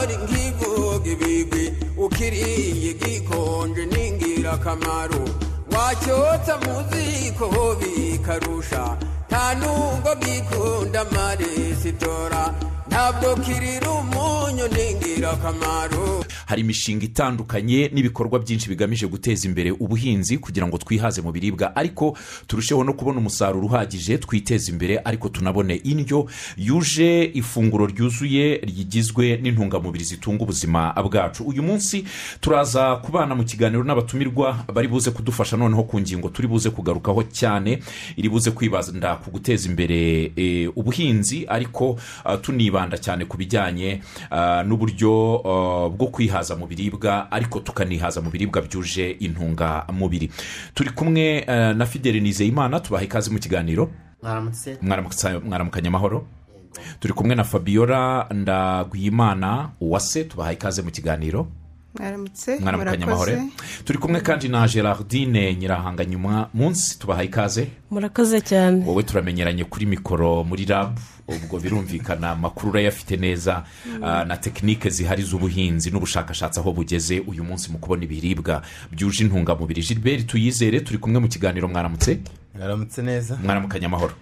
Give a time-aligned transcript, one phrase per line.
[0.00, 1.64] ntwari nkivuga ibigwi
[2.04, 5.22] ukiriye gikonje n'ingirakamaro.
[5.74, 7.46] Wacyotsa mu ziko
[7.80, 8.96] bikarusha
[9.28, 12.42] nta nubwo bikunda amaresitora
[12.88, 16.24] ntabwo kirira umunyu n'ingirakamaro.
[16.50, 21.76] Hari imishinga itandukanye n'ibikorwa byinshi bigamije guteza imbere ubuhinzi kugira ngo twihaze mu biribwa.
[21.76, 26.26] Ariko turusheho no kubona umusaruro uhagije twiteze imbere ariko tunabone indyo
[26.58, 31.44] yuje ifunguro ryuzuye rigizwe n'intungamubiri zitunga ubuzima bwacu.
[31.44, 32.04] Uyu munsi
[32.40, 37.78] turaza kubana mu kiganiro n'abatumirwa bari buze kudufasha noneho ku ngingo turi buze kugarukaho cyane
[38.16, 44.62] iri buze kwibanda ku guteza imbere eh, ubuhinzi ariko ah, tunibanda cyane ku bijyanye ah,
[44.66, 45.12] n'uburyo
[45.46, 50.30] ah, bwo kwihaza mu biribwa ariko tukanihaza mu biribwa byuje intungamubiri.
[50.74, 53.90] Turi kumwe eh, na fideli nizeyimana tubaha ikaze mu kiganiro.
[55.44, 56.26] Mwaramukanye amahoro.
[57.00, 61.46] Turi kumwe na fabiola ndagwiyimana uwase tubaha ikaze mu kiganiro.
[61.98, 63.02] Mwaramutse murakoze.
[63.04, 63.32] amahoro
[63.84, 67.68] turi kumwe kandi na gerardine nyirahanganyuma munsi tubaha ikaze.
[67.90, 68.84] Murakoze cyane.
[68.86, 73.64] Wowe turamenyeranye kuri mikoro muri rabu ubwo birumvikana amakuru urayafite neza
[74.02, 78.62] ah, na tekinike zihari z'ubuhinzi n'ubushakashatsi aho bugeze uyu munsi mu kubona ibiribwa
[78.92, 79.82] byuje intungamubiri.
[79.82, 82.18] Gilbert tuyizere turi kumwe mu kiganiro mwaramutse?
[82.54, 83.38] Mwaramutse neza.
[83.44, 84.14] Mwaramukanye amahoro.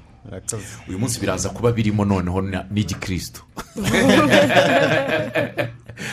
[0.89, 3.41] Uyu munsi biraza kuba birimo noneho na- n'igikristo.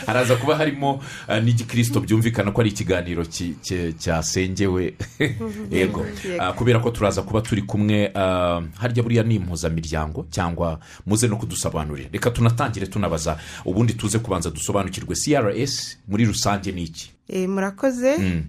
[0.06, 4.94] Haraza kuba harimo ah, n'igikristo byumvikana ko ari ikiganiro ki- ki- cyasengewe.
[5.70, 6.06] Yego.
[6.40, 11.36] Ah, kubera ko turaza kuba turi kumwe ah, harya buriya ni impuzamiryango cyangwa muze no
[11.36, 12.08] kudusobanurira.
[12.12, 13.38] Reka tunatangire tunabaza.
[13.64, 15.14] Ubundi tuze kubanza dusobanukirwe.
[15.14, 17.10] Crs muri rusange ni iki?
[17.28, 18.14] Eh, murakoze.
[18.14, 18.42] Eh,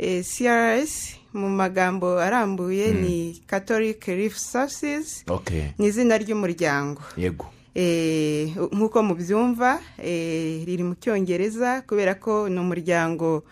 [0.00, 5.24] crs mu magambo arambuye ni catholic relief services
[5.78, 7.02] ni izina ry'umuryango.
[7.16, 7.46] Yego.
[7.74, 13.42] Eh, nk'uko mubyumva eh, riri mu cyongereza kubera ko ni umuryango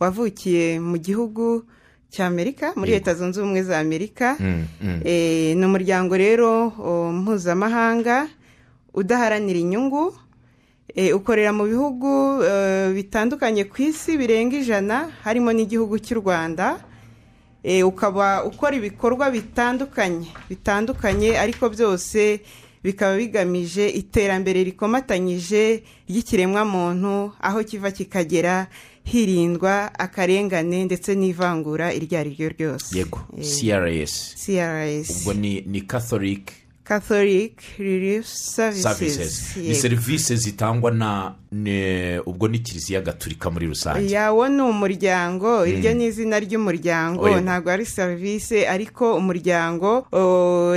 [0.00, 1.66] wavukiye mu gihugu
[2.08, 4.36] cy'amerika muri leta zunze ubumwe za amerika.
[4.40, 5.00] Mm, mm.
[5.04, 6.72] Eh, ni umuryango rero
[7.12, 8.28] mpuzamahanga
[8.94, 10.27] udaharanira inyungu Eh,
[11.14, 16.80] ukorera mu bihugu eh, bitandukanye ku isi birenga ijana harimo n'igihugu cy'u rwanda.
[17.64, 22.40] Eh, ukaba ukora ibikorwa bitandukanye bitandukanye ariko byose
[22.84, 28.66] bikaba bigamije iterambere rikomatanyije ry'ikiremwamuntu aho kiva kikagera
[29.04, 32.98] hirindwa akarengane ndetse n'ivangura iryo ari ryo ryose.
[32.98, 33.20] Yego.
[33.38, 36.52] Eh, crs ubwo ni ni catholic
[36.88, 39.56] catholic relief services, services.
[39.56, 41.34] Ni serivisi zitangwa na
[42.26, 44.12] ubwo ni kiliziya gatulika muri rusange.
[44.14, 45.66] Yawo ni umuryango.
[45.66, 47.40] Iryo ni izina ry'umuryango.
[47.40, 50.06] Ntabwo ari serivisi ariko umuryango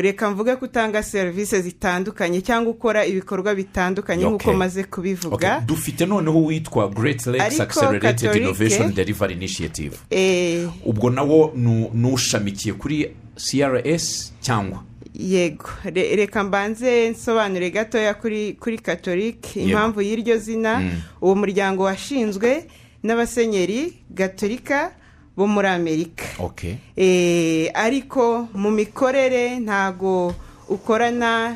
[0.01, 5.59] reka mvuge ko utanga serivisi zitandukanye cyangwa ukora ibikorwa bitandukanye nk'uko maze kubivuga.
[5.65, 9.95] Dufite noneho uwitwa great lakes accelerated innovation delivery initiative.
[10.09, 14.83] Eh, ubwo nawo nu- nushamikiye kuri crs cyangwa?
[15.21, 15.69] Yego.
[15.83, 20.81] Re- reka mbanze nsobanure gatoya kuri kuri katolike impamvu y'iryo zina
[21.21, 22.65] uwo muryango washinzwe
[23.03, 24.91] n'abasenyeri gatolika
[25.37, 26.25] bo muri amerika.
[26.97, 30.33] Eh, ariko mu mikorere ntago
[30.69, 31.55] ukorana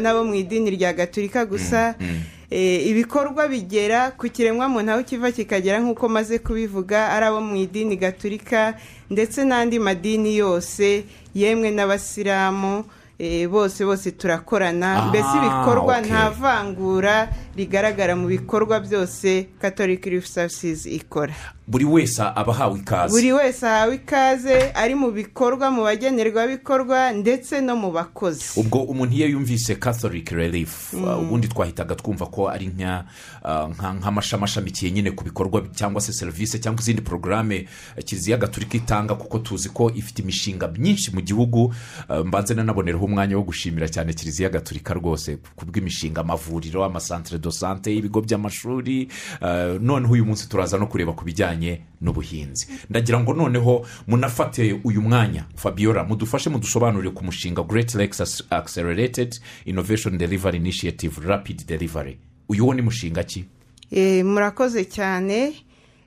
[0.00, 1.94] n'abo mu idini rya gaturika gusa.
[2.00, 7.96] Eh, ibikorwa bigera ku kiremwamuntu aho kiva kikagera nk'uko maze kubivuga ari abo mu idini
[7.96, 8.74] gaturika
[9.10, 12.84] ndetse n'andi madini yose yemwe n'abasilamu
[13.18, 14.96] eh, bose bose turakorana.
[14.96, 21.34] Ah, mbese ibikorwa nta vangura rigaragara mu bikorwa byose catholic relief services ikora.
[21.68, 23.12] Buri wese aba ahawe ikaze.
[23.14, 28.44] Buri wese ahawe ikaze ari mu bikorwa mu bagenerwabikorwa ndetse no mu bakozi.
[28.60, 33.04] Ubwo umuntu iyo yumvise catholic relief uh, ubundi twahitaga twumva ko ari nka
[33.44, 37.60] uh, nk'amashami ashamikiye nyine ku bikorwa cyangwa se serivisi cyangwa izindi porogaramu
[38.04, 41.64] kiliziya gatulika itanga kuko tuzi ko ifite imishinga myinshi mu gihugu
[42.08, 47.49] uh, mbanze nanaboneraho umwanya wo gushimira cyane kiliziya gatulika rwose ku bw'imishinga amavuriro amasantere do
[47.52, 49.08] sante ibigo by'amashuri
[49.42, 52.66] uh, noneho uyu munsi turaza no kureba ku bijyanye n'ubuhinzi.
[52.90, 59.38] Ndagira ngo noneho munafate uyu mwanya fabiola mudufashe mudusobanurire ku mushinga great lakes Ac- accelerated
[59.64, 62.18] innovation delivery initiative rapid delivery.
[62.48, 63.44] Uyu wo ni mushinga ki?
[63.90, 65.52] Eh, murakoze cyane.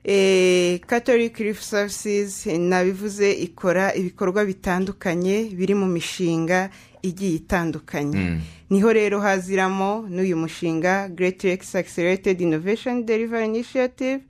[0.04, 6.70] Eh, catholic relief services eh, nabivuze ikora ibikorwa bitandukanye biri mu mishinga
[7.04, 8.40] igiye itandukanye.
[8.70, 14.20] Niho rero haziramo n'uyu mushinga great lakes accelerated innovation delivery initiative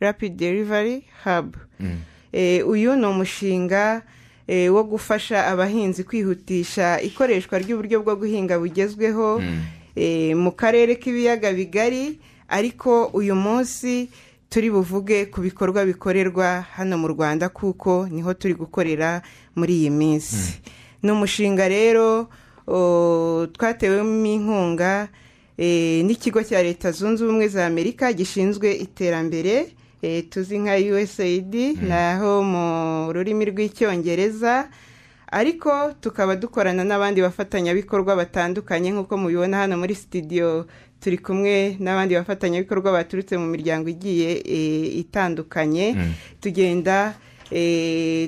[0.00, 1.56] rapid delivery hub.
[2.32, 4.02] Eh, uyu ni umushinga
[4.48, 9.42] eh, wo gufasha abahinzi kwihutisha ikoreshwa ry'uburyo bwo guhinga bugezweho
[9.96, 12.18] eh, mu karere k'ibiyaga bigari.
[12.48, 14.10] Ariko uyu munsi
[14.50, 19.22] turi buvuge ku bikorwa bikorerwa hano mu rwanda kuko ni ho turi gukorera
[19.56, 20.60] muri iyi minsi.
[21.04, 22.28] Ni umushinga rero
[23.52, 25.08] twatewemo inkunga
[25.58, 29.68] eh, n'ikigo cya leta zunze ubumwe za amerika gishinzwe iterambere
[30.02, 31.54] eh, tuzi nka usaid
[31.88, 32.66] naho mu
[33.12, 34.68] rurimi rw'icyongereza
[35.30, 40.66] ariko tukaba dukorana n'abandi bafatanyabikorwa batandukanye nk'uko mubibona hano muri sitidiyo
[41.00, 45.96] turi kumwe n'abandi bafatanyabikorwa baturutse mu miryango igiye eh, itandukanye.
[46.40, 47.33] Tugenda eh,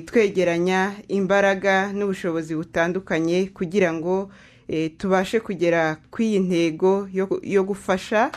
[0.05, 4.29] twegeranya imbaraga n'ubushobozi butandukanye kugira ngo
[4.67, 8.31] eh, tubashe kugera ku iyi ntego yo- gufasha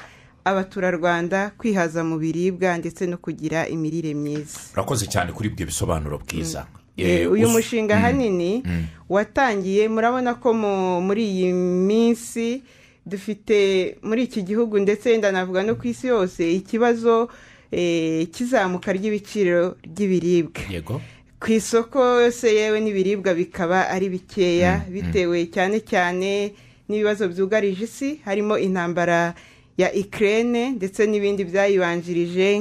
[0.45, 4.59] abaturarwanda kwihaza mu biribwa ndetse no kugira imirire myiza.
[4.73, 6.67] Urakoze cyane kuri ibyo bisobanuro bwiza
[6.97, 8.63] Eh, Eh, uyu us- mushinga ahanini
[9.09, 12.63] watangiye murabona ko mu- muri iyi minsi
[13.07, 17.29] dufite muri iki gihugu ndetse ndanavuga no ku isi yose ikibazo
[17.73, 20.63] eh, cy'izamuka ry'ibiciro ry'ibiribwa.
[20.71, 21.01] Yego.
[21.41, 26.53] Ku isoko yose yewe n'ibiribwa bikaba ari bikeya bitewe cyane cyane
[26.89, 29.35] n'ibibazo byugarije isi harimo intambara
[29.79, 32.61] ya ikirere ndetse n'ibindi byayibanjirije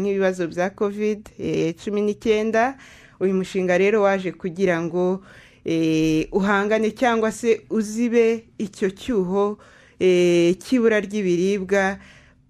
[0.00, 2.78] nk'ibibazo bya covid eh, cumi n'icyenda.
[3.20, 5.20] Uyu mushinga rero waje kugira ngo
[5.64, 9.58] eh, uhangane cyangwa se uzibe icyo cyuho
[10.00, 11.98] eh, cy'ibura ry'ibiribwa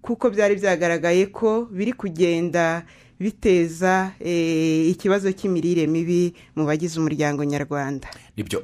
[0.05, 2.85] kuko byari byagaragaye ko biri kugenda
[3.19, 8.07] biteza eh, ikibazo cy'imirire mibi mu bagize umuryango nyarwanda.
[8.37, 8.61] Nibyo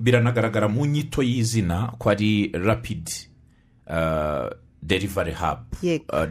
[0.00, 3.08] biranagaragara mu nyito y'izina ko ari rapid
[4.82, 5.58] delivery hub.
[5.82, 6.04] Yego.
[6.12, 6.26] Uh,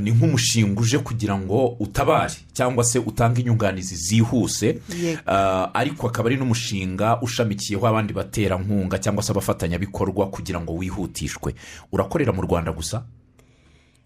[0.00, 4.80] ni nk'umushinga uje kugira ngo utabare cyangwa se utange inyunganizi zihuse.
[5.26, 11.54] Uh, ariko akaba ari n'umushinga ushamikiyeho abandi baterankunga cyangwa se abafatanyabikorwa kugira ngo wihutishwe.
[11.92, 12.96] Urakorera mu rwanda gusa?
[12.98, 13.25] Eh,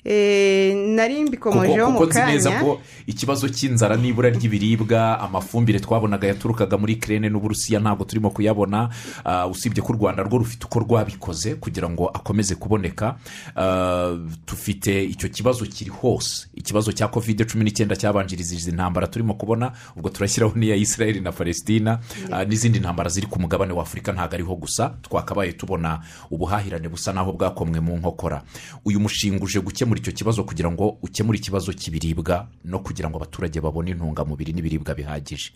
[0.05, 7.29] nari kuko mbikomojeho mu kanya ko ikibazo cy'inzara n'ibura ry'ibiribwa amafumbire twabonaga yaturukaga muri kirene
[7.29, 8.89] n'uburusiya ntabwo turimo kuyabona.
[9.25, 13.17] Ah, usibye ko u rwanda rwo rufite uko rwabikoze kugira ngo akomeze kuboneka.
[13.57, 14.17] Ah,
[14.47, 16.47] dufite icyo kibazo kiri hose.
[16.55, 21.33] Ikibazo cya kovide cumi n'icyenda cyabanjirije izi ntambara turimo kubona ubwo turashyiraho n'iya israel na
[21.33, 21.99] palestina.
[22.33, 24.95] Ah, n'izindi ntambara ziri ku mugabane wa afurika ntabwo ariho gusa.
[25.03, 26.01] Twakabaye tubona
[26.31, 28.43] ubuhahirane busa naho bwakomwe mu nkokora.
[28.85, 33.59] Uyu mushinga uje gukemura icyo kibazo kugira ngo ukemure ikibazo cy'ibiribwa no kugira ngo abaturage
[33.61, 35.51] babone intungamubiri n'ibiribwa bihagije.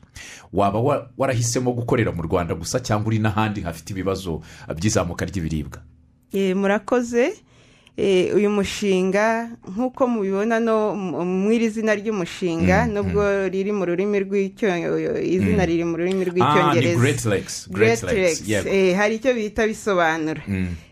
[0.52, 4.42] Waba wa- warahisemo gukorera mu rwanda gusa cyangwa uri n'ahandi hafite ibibazo
[4.76, 5.78] by'izamuka ry'ibiribwa?
[6.34, 7.38] Eh, murakoze.
[8.34, 14.66] Uyu mushinga nk'uko mubibona no mu- mu iri zina ry'umushinga nubwo riri mu rurimi rw'icyo
[15.22, 18.48] izina riri mu rurimi ah rw'icyongereza great lakes Great great lakes Lakes.
[18.50, 20.42] yego Eh, hari icyo bihita bisobanura.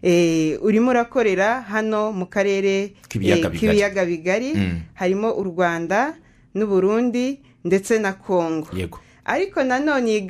[0.02, 3.66] Eh, urimo urakorera hano mu karere K'ibiyaga eh, bigari.
[4.06, 4.50] bigari.
[4.94, 6.14] Harimo u rwanda
[6.54, 8.70] n'uburundi ndetse na kongo
[9.26, 10.20] ariko nanone iyi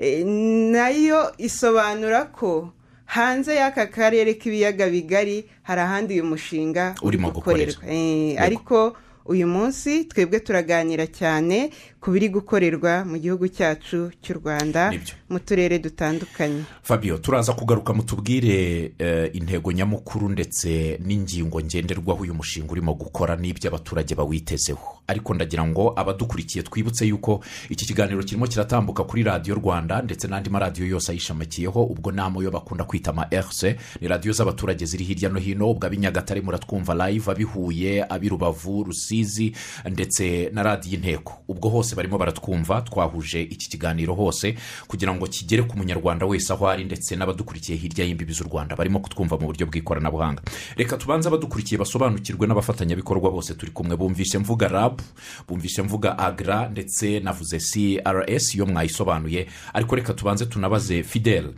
[0.00, 2.72] eh, na yo isobanura ko
[3.12, 7.84] hanze y'aka karere k'ibiyaga bigari hari ahandi uyu mushinga uri Urimo gukorerwa.
[7.88, 11.70] Eh, ariko uyu munsi twebwe turaganira cyane
[12.02, 14.90] ku biri gukorerwa mu gihugu cyacu cy'u rwanda
[15.30, 16.62] mu turere dutandukanye.
[16.82, 23.68] Fabio turaza kugaruka mutubwire eh, intego nyamukuru ndetse n'ingingo ngenderwaho uyu mushinga urimo gukora n'ibyo
[23.70, 24.98] abaturage bawitezeho.
[25.06, 30.50] Ariko ndagira ngo abadukurikiye twibutse yuko iki kiganiro kirimo kiratambuka kuri radiyo rwanda ndetse n'andi
[30.50, 33.62] maradiyo yose ayishamikiyeho ubwo nama yo bakunda kwita ama rc
[34.00, 38.28] ni radiyo z'abaturage ziri hirya no hino ubwo ab'i nyagatare muratwumva live ab'i huye ab'i
[38.28, 39.52] rubavu rusizi
[39.90, 41.32] ndetse na radiyo inteko.
[41.48, 44.54] Ubwo hose barimo baratwumva twahuje iki kiganiro hose
[44.86, 48.76] kugira ngo kigere ku munyarwanda wese aho ari ndetse n'abadukurikiye hirya y'imbibi z'u rwanda.
[48.76, 50.42] Barimo kutwumva mu buryo bw'ikoranabuhanga.
[50.76, 53.96] Reka tubanze abadukurikiye basobanukirwe n'abafatanyabikorwa bose turi kumwe.
[53.96, 55.00] Bumvise mvuga rab
[55.48, 61.52] bumvise mvuga agra ndetse navuze crs iyo mwayisobanuye ariko reka tubanze tunabaze fidel.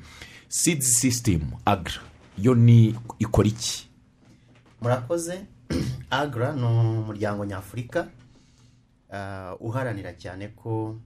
[0.48, 2.00] Seed system agra.
[2.38, 3.88] Yo ni ikora iki?
[4.82, 5.46] Murakoze.
[6.10, 8.06] Agra ni umuryango nyafurika.
[9.60, 10.96] Uharanira cyane ko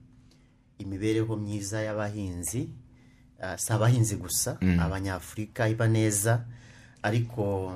[0.78, 2.68] imibereho myiza y'abahinzi
[3.42, 6.44] ah, si abahinzi gusa abanyafurika iba neza
[7.02, 7.72] ariko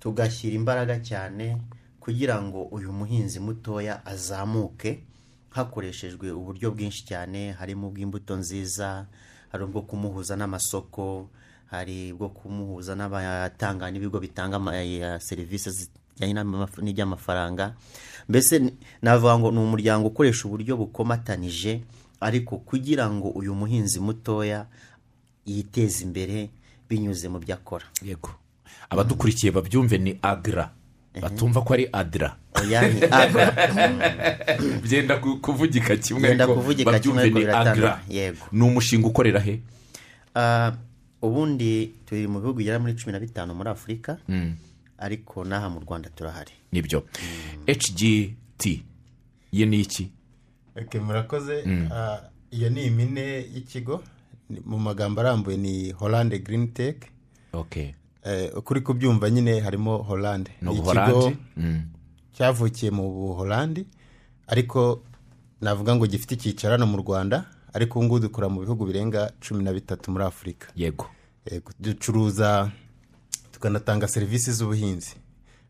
[0.00, 1.56] tugashyira imbaraga cyane
[2.00, 5.04] kugira ngo uyu muhinzi mutoya azamuke
[5.50, 9.06] hakoreshejwe uburyo bwinshi cyane harimo ubw'imbuto nziza
[9.52, 11.28] hari ubwo kumuhuza n'amasoko
[11.72, 16.32] hari ubwo kumuhuza n'abatanga n'ibigo bitanga eh, serivisi zijyanye
[16.84, 17.74] n'iby'amafaranga
[18.28, 21.80] mbese navuga ngo ni umuryango ukoresha uburyo bukomatanije
[22.20, 24.66] ariko kugira ngo uyu muhinzi mutoya
[25.46, 26.50] yiteze imbere
[26.90, 27.84] binyuze mu byo akora.
[28.02, 28.30] Yego.
[28.90, 30.70] Abadukurikiye babyumve ni agra.
[31.20, 32.36] Batumva ko ari ni agra.
[34.84, 36.54] Byenda ku- kuvugika kimwe ariko
[36.84, 38.00] babyumve ni agra.
[38.52, 39.60] Ni umushinga ukorera he?
[40.34, 40.72] Ah,
[41.22, 44.18] ubundi turi mu bihugu bigera muri cumi na bitanu muri afurika
[44.98, 46.52] ariko n'aha mu rwanda turahari.
[46.72, 47.04] Ni byo.
[47.66, 48.66] Hgt
[49.52, 50.12] ye ni iki?
[51.00, 51.64] Murakoze.
[51.92, 52.20] Ah,
[52.50, 53.20] iyo ni impine
[53.54, 54.02] y'ikigo.
[54.64, 56.96] Mu magambo arambuye ni holande green tech.
[57.52, 57.94] Ok.
[58.24, 61.82] Eh, ukuri kubyumva nyine harimo holande ni ubuholandi Mm.
[62.32, 63.86] cyavukiye mu buholandi
[64.46, 65.02] ariko
[65.60, 69.64] navuga ngo gifite icyicaro hano mu rwanda ariko ubu ngubu dukora mu bihugu birenga cumi
[69.64, 70.66] na bitatu muri afurika.
[70.76, 71.06] Yego.
[71.50, 72.70] Yego, ducuruza
[73.52, 75.16] tukanatanga serivisi z'ubuhinzi.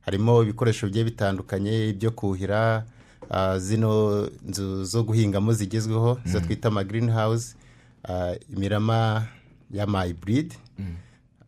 [0.09, 2.85] Harimo ibikoresho bigiye bitandukanye ibyo kuhira
[3.31, 7.55] ah, zino nzu zo guhingamo zigezweho zo twita ama green house
[8.09, 9.27] ah, imirama
[9.71, 10.55] y'ama hybrid.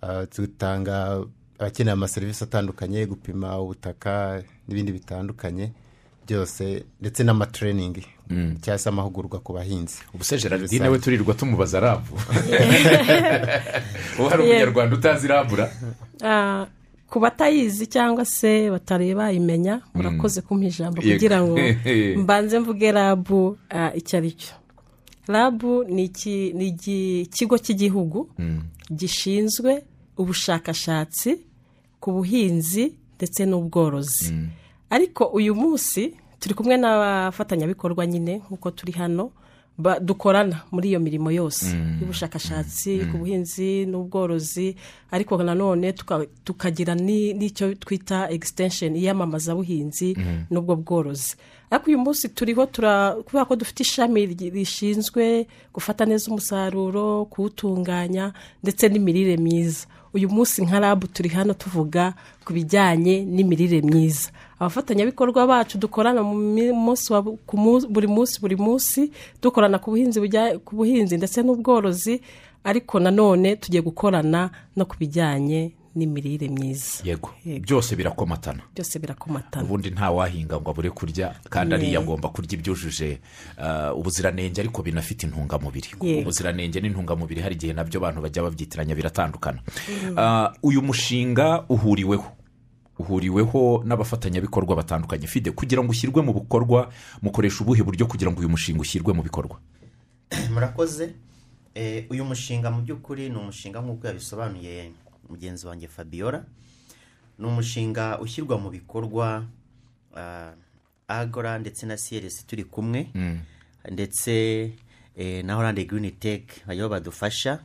[0.02, 1.24] Ah, dutanga
[1.58, 5.72] abakeneye amaserivisi atandukanye gupima ubutaka n'ibindi bitandukanye
[6.26, 8.06] byose ndetse n'amatreyiningi
[8.62, 9.98] cyangwa se amahugurwa ku bahinzi.
[10.14, 12.12] Ubu se gerardine we turirwa tumubaza rabu
[14.18, 15.70] ubu hari umunyarwanda utazi rabura
[16.22, 16.66] Ah,
[17.10, 21.58] ku batayizi cyangwa se batareba imenya murakoze kumpa ijambo kugira ngo
[22.22, 24.54] mbanze mvuge rabu ah, icyo ari cyo.
[25.26, 28.30] Rabu ni ikigo cy'igihugu
[28.90, 29.82] gishinzwe
[30.16, 31.30] ubushakashatsi
[32.00, 34.34] ku buhinzi ndetse n'ubworozi.
[34.90, 39.30] Ariko uyu munsi turi kumwe n'abafatanyabikorwa nyine nk'uko turi hano
[40.00, 41.66] dukorana muri iyo mirimo yose.
[42.00, 44.76] Y'ubushakashatsi ku buhinzi n'ubworozi
[45.10, 50.16] ariko nanone tuka- tukagira ni- n'icyo twita extension iyamamazabuhinzi
[50.50, 51.36] n'ubwo bworozi.
[51.70, 58.32] Ariko uyu munsi turiho tura kubera ko dufite ishami rishinzwe gufata neza umusaruro kuwutunganya
[58.62, 59.86] ndetse n'imirire myiza.
[60.14, 64.30] Uyu munsi nka rabu turi hano tuvuga ku bijyanye n'imirire myiza.
[64.60, 69.10] Abafatanyabikorwa bacu dukorana buri munsi buri munsi
[69.42, 70.20] dukorana ku buhinzi
[70.64, 72.20] ku buhinzi ndetse n'ubworozi
[72.64, 77.02] ariko nanone tugiye gukorana no ku bijyanye n'imirire myiza.
[77.04, 77.30] Yego.
[77.44, 78.62] Byose birakomatana.
[78.74, 79.64] Byose birakomatana.
[79.66, 83.18] Ubundi nta wahinga ngo abure kurya kandi ariya agomba kurya ibyujuje
[83.58, 85.88] uh, ubuziranenge ariko binafite intungamubiri.
[86.22, 89.58] Ubuziranenge n'intungamubiri hari igihe na byo abantu bajya babyitiranya biratandukana.
[90.14, 92.24] Uh, uyu mushinga uhuriweho.
[93.00, 95.26] Uhuriweho n'abafatanyabikorwa batandukanye.
[95.26, 96.92] Fide kugira ngo ushyirwe mu bikorwa
[97.22, 99.60] mukoresha ubuhe buryo kugira ngo uyu mushinga ushyirwe mu bikorwa?
[100.54, 101.14] Murakoze.
[101.74, 104.92] Eh, uyu mushinga mu by'ukuri ni umushinga nk'uko yabisobanuye
[105.28, 106.44] mugenzi wanjye fabiola.
[107.38, 109.44] Ni umushinga ushyirwa mu bikorwa
[110.16, 110.52] ah,
[111.08, 113.10] agora ndetse na crc turi kumwe.
[113.90, 114.32] Ndetse
[115.16, 117.58] eh, na horande girini tech bajyaho badufasha.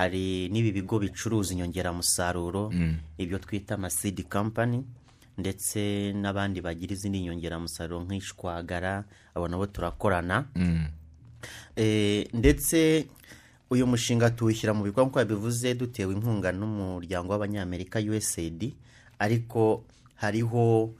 [0.00, 2.72] Hari n'ibi bigo bicuruza inyongeramusaruro
[3.20, 4.80] ibyo twita amasidi kampani
[5.36, 9.04] ndetse n'abandi bagira izindi nyongeramusaruro nk'ishwagara
[9.36, 10.48] abo nabo turakorana.
[11.76, 13.08] Eh, ndetse
[13.70, 18.72] uyu mushinga tuwushyira mu bikorwa nk'uko yabivuze dutewe inkunga n'umuryango w'abanyamerika usaid
[19.18, 19.84] ariko
[20.16, 20.90] hariho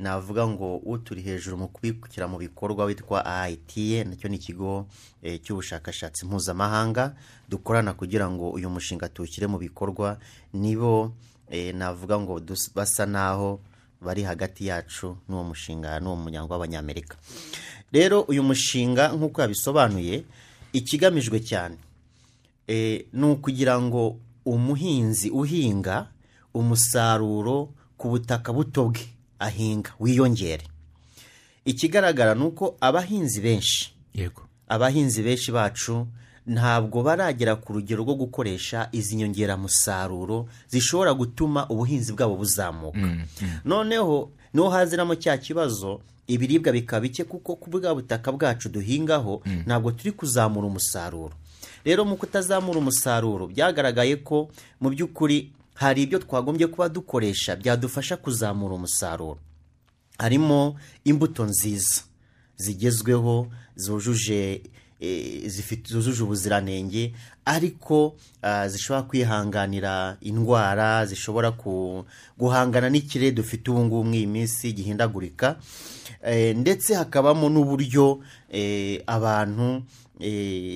[0.00, 4.86] navuga ngo uturi hejuru mu kubishyira mu bikorwa witwa aitiye na cyo ni ikigo
[5.22, 7.14] eh, cy'ubushakashatsi mpuzamahanga
[7.48, 10.16] dukorana kugira ngo uyu mushinga tuwushyire mu bikorwa
[10.52, 11.12] nibo
[11.50, 12.40] eh, navuga ngo
[12.74, 13.60] basa naho
[14.00, 17.16] bari hagati yacu n'uwo mushinga n'uwo muryango w'abanyamerika.
[17.92, 20.24] Rero uyu mushinga nk'uko yabisobanuye
[20.72, 21.76] ikigamijwe cyane.
[22.66, 26.08] Eh, ni ukugira ngo umuhinzi uhinga
[26.54, 27.68] umusaruro
[28.00, 29.04] ku butaka buto bwe.
[29.40, 30.64] Ahinga wiyongere.
[31.64, 34.42] Ikigaragara ni uko abahinzi benshi yego.
[34.68, 36.06] abahinzi benshi bacu
[36.46, 43.26] ntabwo baragera ku rugero rwo gukoresha izi nyongeramusaruro zishobora gutuma ubuhinzi bwabo buzamuka.
[43.64, 49.42] Noneho ni ho haziramo cya kibazo ibiribwa bikaba bike kuko ku bwa butaka bwacu duhingaho
[49.66, 51.32] ntabwo turi kuzamura umusaruro.
[51.84, 54.48] Rero mu kutazamura umusaruro byagaragaye ko
[54.80, 59.38] mu by'ukuri hari ibyo twagombye kuba dukoresha byadufasha kuzamura umusaruro.
[60.18, 62.02] Harimo imbuto nziza
[62.56, 64.60] zigezweho zujuje
[65.46, 67.12] zifite zujuje ubuziranenge
[67.44, 68.16] ariko
[68.68, 71.50] zishobora kwihanganira indwara zishobora
[72.38, 75.56] guhangana n'ikirere dufite ubu ngubu muri iyi minsi gihindagurika
[76.26, 78.20] Eh, ndetse hakabamo n'uburyo
[78.52, 79.82] eh, abantu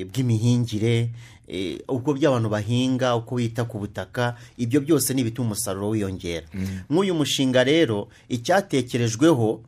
[0.08, 1.10] bw'imihingire
[1.48, 6.46] eh, uko by'abantu bahinga uko bita ku butaka ibyo byose ni ibituma umusaruro wiyongera.
[6.90, 9.60] Nk'uyu mushinga rero icyatekerejweho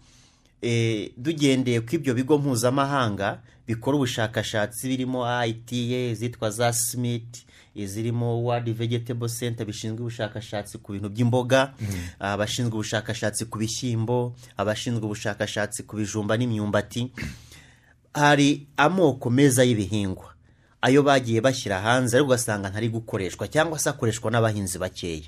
[0.63, 7.45] eh, dugendeye ku ibyo bigo mpuzamahanga bikora ubushakashatsi birimo ITA zitwa za Smith
[7.77, 11.75] izirimo World Vegetable Center bishinzwe ubushakashatsi ku bintu by'imboga
[12.19, 17.13] abashinzwe ubushakashatsi ku bishyimbo abashinzwe ubushakashatsi ku bijumba n'imyumbati.
[18.15, 20.33] Hari amoko meza y'ibihingwa.
[20.87, 25.27] Ayo bagiye bashyira hanze ariko ugasanga ntari gukoreshwa cyangwa se akoreshwa n'abahinzi bakeya.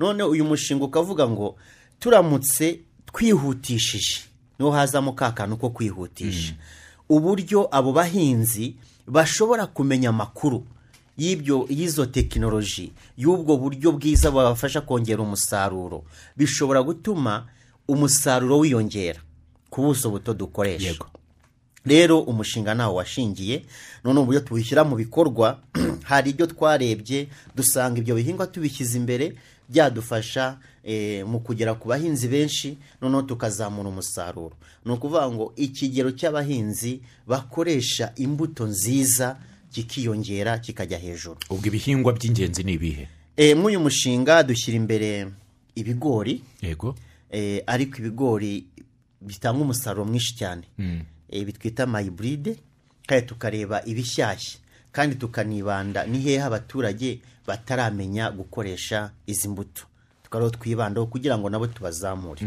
[0.00, 1.56] None uyu mushinga ukavuga ngo
[2.00, 2.80] turamutse
[3.12, 4.20] twihutishije
[4.58, 6.54] ni ho hazamo ka kantu ko kwihutisha.
[7.08, 8.76] Uburyo abo bahinzi
[9.06, 10.64] bashobora kumenya amakuru
[11.18, 16.04] y'ibyo y'izo tekinoloji y'ubwo buryo bwiza babafasha kongera umusaruro
[16.36, 17.44] bishobora gutuma
[17.88, 19.20] umusaruro wiyongera
[19.70, 20.96] ku buso buto dukoresha.
[21.84, 23.62] Rero umushinga ntawo washingiye
[24.04, 25.58] none uburyo tuwushyira mu bikorwa
[26.10, 29.34] hari ibyo twarebye dusanga ibyo bihingwa tubishyize imbere
[29.68, 34.56] byadufasha eh, mu kugera ku bahinzi benshi noneho tukazamura umusaruro.
[34.84, 39.36] Ni ukuvuga ngo ikigero cy'abahinzi bakoresha imbuto nziza
[39.72, 41.36] kikiyongera kikajya hejuru.
[41.50, 43.08] Ubwo ibihingwa by'ingenzi ni ibihe?
[43.36, 45.28] Eh, muri uyu mushinga dushyira imbere
[45.74, 46.42] ibigori.
[46.62, 46.94] Yego.
[47.30, 48.64] Eh, ariko ibigori
[49.20, 50.62] bitanga umusaruro mwinshi cyane.
[51.32, 52.56] Eh, bitwita mayiburide
[53.06, 54.60] kandi tukareba ibishyashya
[54.92, 59.82] kandi tukanibanda ni hehe abaturage bataramenya gukoresha izi mbuto.
[60.22, 62.46] Tukaba twibandaho kugira ngo nabo tubazamure.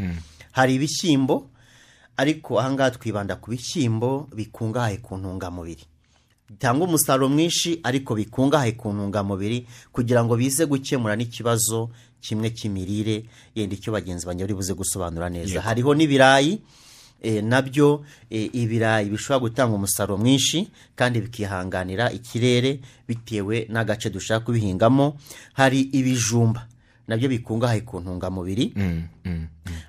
[0.51, 1.50] Hari ibishyimbo
[2.18, 5.84] ariko ahangaha twibanda ku bishyimbo bikungahaye ku ntungamubiri.
[6.50, 11.89] Bitanga umusaruro mwinshi ariko bikungahaye ku ntungamubiri kugira ngo bize gukemura n'ikibazo
[12.22, 13.25] kimwe cy'imirire
[13.56, 15.62] yenda icyo bagenzi banjye bari buze gusobanura neza.
[15.62, 16.62] Hariho n'ibirayi
[17.43, 25.17] na byo eh, ibirayi bishobora gutanga umusaruro mwinshi kandi bikihanganira ikirere bitewe n'agace dushaka kubihingamo.
[25.53, 26.67] Hari ibijumba
[27.07, 28.74] na byo bikungahaye ku ntungamubiri.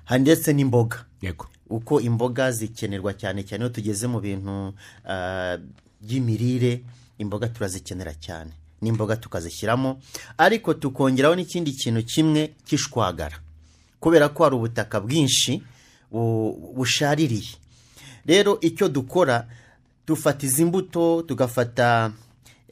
[0.05, 1.05] Hari ndetse n'imboga.
[1.21, 1.45] Yego.
[1.69, 4.73] Uko imboga zikenerwa cyane cyane iyo tugeze mu bintu
[5.05, 5.57] ah,
[6.01, 6.81] by'imirire
[7.17, 8.51] imboga turazikenera cyane.
[8.81, 9.99] N'imboga tukazishyiramo.
[10.37, 13.37] Ariko tukongeraho n'ikindi kintu kimwe cy'ishwagara
[13.99, 15.61] kubera ko hari ubutaka bwinshi
[16.11, 17.55] bushaririye
[18.25, 19.47] rero icyo dukora
[20.07, 22.11] dufata izi mbuto tugafata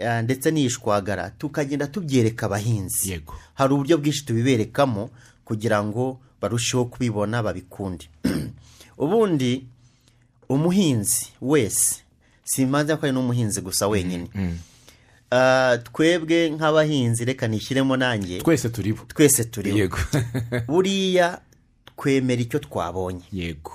[0.08, 3.12] ah, ndetse n'iyishwagara tukagenda tubyereka abahinzi.
[3.12, 3.34] Yego.
[3.54, 5.10] hari uburyo bwinshi tubiberekamo
[5.46, 8.10] kugira ngo barusheho kubibona babikunde.
[8.98, 9.66] Ubundi
[10.50, 11.96] umuhinzi wese
[12.44, 14.30] simanza ko ari n'umuhinzi gusa wenyine.
[15.32, 18.42] Ah, twebwe nk'abahinzi reka nishyiremo nanjye.
[18.42, 19.04] Twese turibo.
[19.08, 19.98] Twese turiho yego.
[20.68, 21.40] Buriya
[21.98, 23.22] twemera icyo twabonye.
[23.32, 23.72] Yego.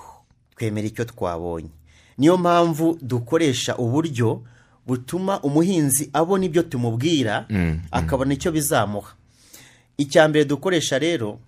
[0.56, 1.70] Twemera icyo twabonye.
[2.18, 4.42] Niyo mpamvu dukoresha uburyo
[4.86, 7.46] butuma umuhinzi abona ibyo tumubwira
[7.90, 9.12] akabona icyo bizamuha.
[9.98, 11.38] Icya mbere dukoresha rero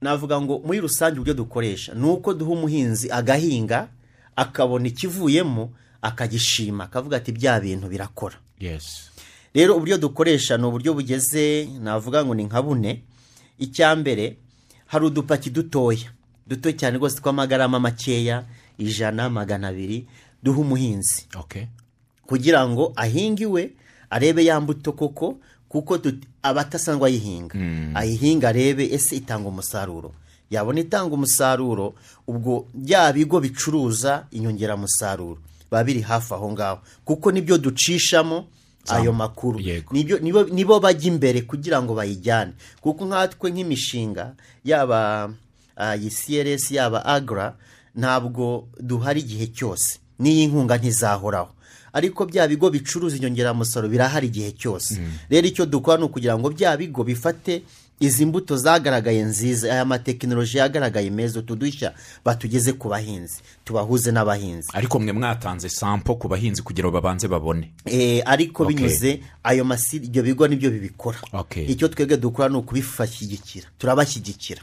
[0.00, 3.88] navuga ngo muri rusange uburyo dukoresha ni uko duha umuhinzi agahinga
[4.36, 8.36] akabona ikivuyemo akagishima akavuga ati bya bintu birakora.
[8.60, 9.10] Yes.
[9.54, 13.02] Rero uburyo dukoresha ni uburyo bugeze navuga ngo ni nka bune.
[13.58, 14.36] Icya mbere
[14.90, 16.10] hari udupaki dutoya.
[16.46, 18.42] Duto cyane rwose tw'amagarama makeya
[18.78, 20.06] ijana magana abiri
[20.42, 21.30] duha umuhinzi.
[21.36, 21.66] Okay
[22.26, 23.70] kugira ngo ahinge iwe
[24.10, 25.98] arebe ya mbuto koko kuko
[26.42, 27.54] aba atasanzwe ayihinga.
[27.94, 30.14] Ayihinga arebe ese itanga umusaruro.
[30.50, 31.94] Yabona itanga umusaruro
[32.26, 35.38] ubwo bya bigo bicuruza inyongeramusaruro.
[35.70, 36.78] Biba biri hafi aho ngaho.
[37.04, 38.46] Kuko ni byo ducishamo
[38.96, 39.58] ayo makuru.
[40.52, 42.52] Nibo bajya imbere kugira ngo bayijyane.
[42.80, 45.30] Kuko nkatwe nk'imishinga yaba
[45.76, 47.54] ah, iyi CRS yaba agra
[47.94, 49.98] ntabwo duhari igihe cyose.
[50.18, 51.50] N'iyi nkunga ntizahoraho.
[51.92, 55.00] Ariko bya bigo bicuruza inyongeramusaruro birahari igihe cyose.
[55.30, 57.62] Rero icyo dukora ni ukugira ngo bya bigo bifate
[58.00, 63.34] izi mbuto zagaragaye nziza aya matekinoloji yagaragaye meza utu dushya batugeze ku bahinzi
[63.64, 64.68] tubahuze n'abahinzi.
[64.72, 67.70] Ariko mwe mwatanze sampo ku bahinzi kugira ngo babanze babone.
[67.84, 71.18] Eh, ariko binyuze ayo masi ibyo bigo ni byo bibikora.
[71.32, 71.64] Okay.
[71.66, 74.62] icyo twebwe dukora ni ukubibashyigikira turabashyigikira.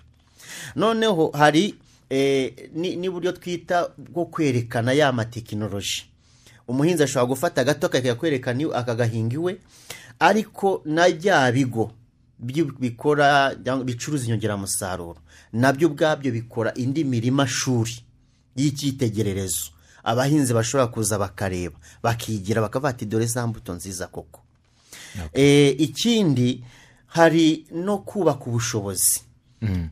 [0.76, 1.76] Noneho hari
[2.10, 6.06] eh, n'uburyo twita bwo kwerekana ya matekinoloji
[6.68, 9.58] umuhinzi ashobora gufata agato akajya kwerekana akagahinga iwe
[10.20, 11.92] ariko na bya bigo
[12.40, 15.18] bikora cyangwa bicuruza inyongeramusaruro.
[15.54, 17.98] Nabyo ubwabyo bikora indi mirima shuri
[18.56, 19.72] y'icyitegererezo.
[20.04, 24.42] Abahinzi bashobora kuza bakareba bakigira bakavuga ati dore za mbuto nziza koko.
[25.34, 26.64] Eh, ikindi
[27.08, 29.22] hari no kubaka ubushobozi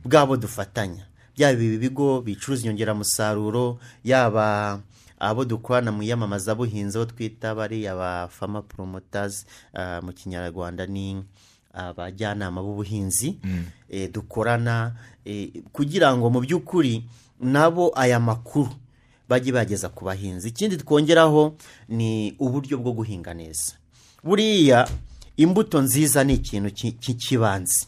[0.04, 1.06] bw'abo dufatanya.
[1.36, 4.80] Byaba ibi bigo bicuruza inyongeramusaruro yaba
[5.18, 9.44] abo dukorana mu iyamamazabuhinzi abo twita bariya ba fama poromotazi
[10.02, 11.24] mu kinyarwanda ni
[11.76, 13.38] abajyanama b'ubuhinzi
[13.90, 14.92] eh, dukorana
[15.24, 17.04] eh, kugira ngo mu by'ukuri
[17.40, 18.68] nabo aya makuru
[19.28, 20.48] bajye bageza ku bahinzi.
[20.48, 21.54] Ikindi twongeraho
[21.88, 23.74] ni uburyo bwo guhinga neza.
[24.24, 24.88] Buriya
[25.36, 27.86] imbuto nziza ni ikintu ki- cy'ikibanze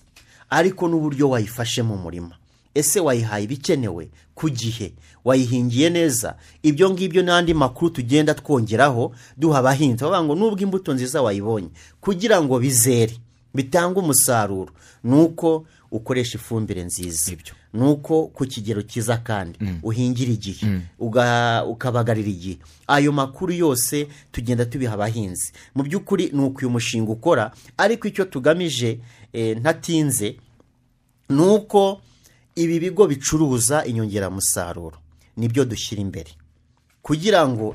[0.50, 2.34] ariko n'uburyo wayifashe mu murima.
[2.74, 4.92] Ese wayihaye ibikenewe ku gihe?
[5.24, 6.36] Wayihingiye neza?
[6.62, 10.04] Ibyo ngibyo n'andi makuru tugenda twongeraho duha abahinzi.
[10.04, 11.68] Bavuga ngo nubwo imbuto nziza wayibonye.
[12.00, 13.16] Kugira ngo bizere.
[13.54, 14.72] Bitange umusaruro.
[15.04, 17.32] Ni uko ukoresha ifumbire nziza.
[17.32, 17.54] Ibyo.
[17.72, 19.58] ni uko ku kigero cyiza kandi.
[19.82, 20.80] Uhingira igihe.
[20.98, 22.58] Uga- ukabagarira igihe.
[22.86, 25.52] Ayo makuru yose tugenda tubiha abahinzi.
[25.74, 29.00] Mu by'ukuri ni uko uyu mushinga ukora ariko icyo tugamije
[29.32, 30.36] eh, ntatinze
[31.28, 32.00] ni uko
[32.56, 34.96] ibi bigo bicuruza inyongeramusaruro.
[35.36, 36.30] Nibyo dushyira imbere.
[37.02, 37.74] Kugira ngo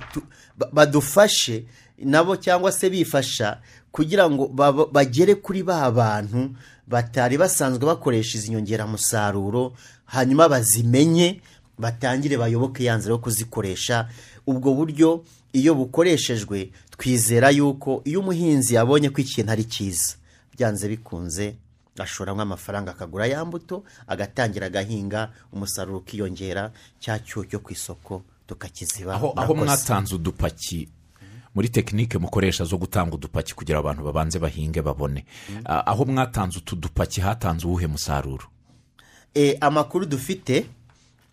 [0.74, 1.66] badufashe
[1.98, 3.62] nabo cyangwa se bifasha
[3.94, 4.48] kugira ngo
[4.92, 6.50] bagere kuri ba bantu
[6.90, 9.74] batari basanzwe bakoresha izi nyongeramusaruro
[10.10, 11.42] hanyuma bazimenye
[11.78, 14.10] batangire bayoboke ya nzira yo kuzikoresha.
[14.48, 20.16] Ubwo buryo iyo bukoreshejwe twizera yuko iyo umuhinzi yabonye ko ikintu ari cyiza
[20.58, 21.56] byanze bikunze
[22.00, 29.54] ashoramo amafaranga akagura ya mbuto agatangira agahinga umusaruro ukiyongera cya cyo ku isoko tukakiziba aho
[29.56, 30.90] mwatanze udupaki
[31.56, 35.26] muri tekinike mukoresha zo gutanga udupaki kugira abantu babanze bahinge babone.
[35.66, 38.46] Ah, aho mwatanze utu dupaki hatanze uwuhe musaruro?
[39.36, 40.66] E, amakuru dufite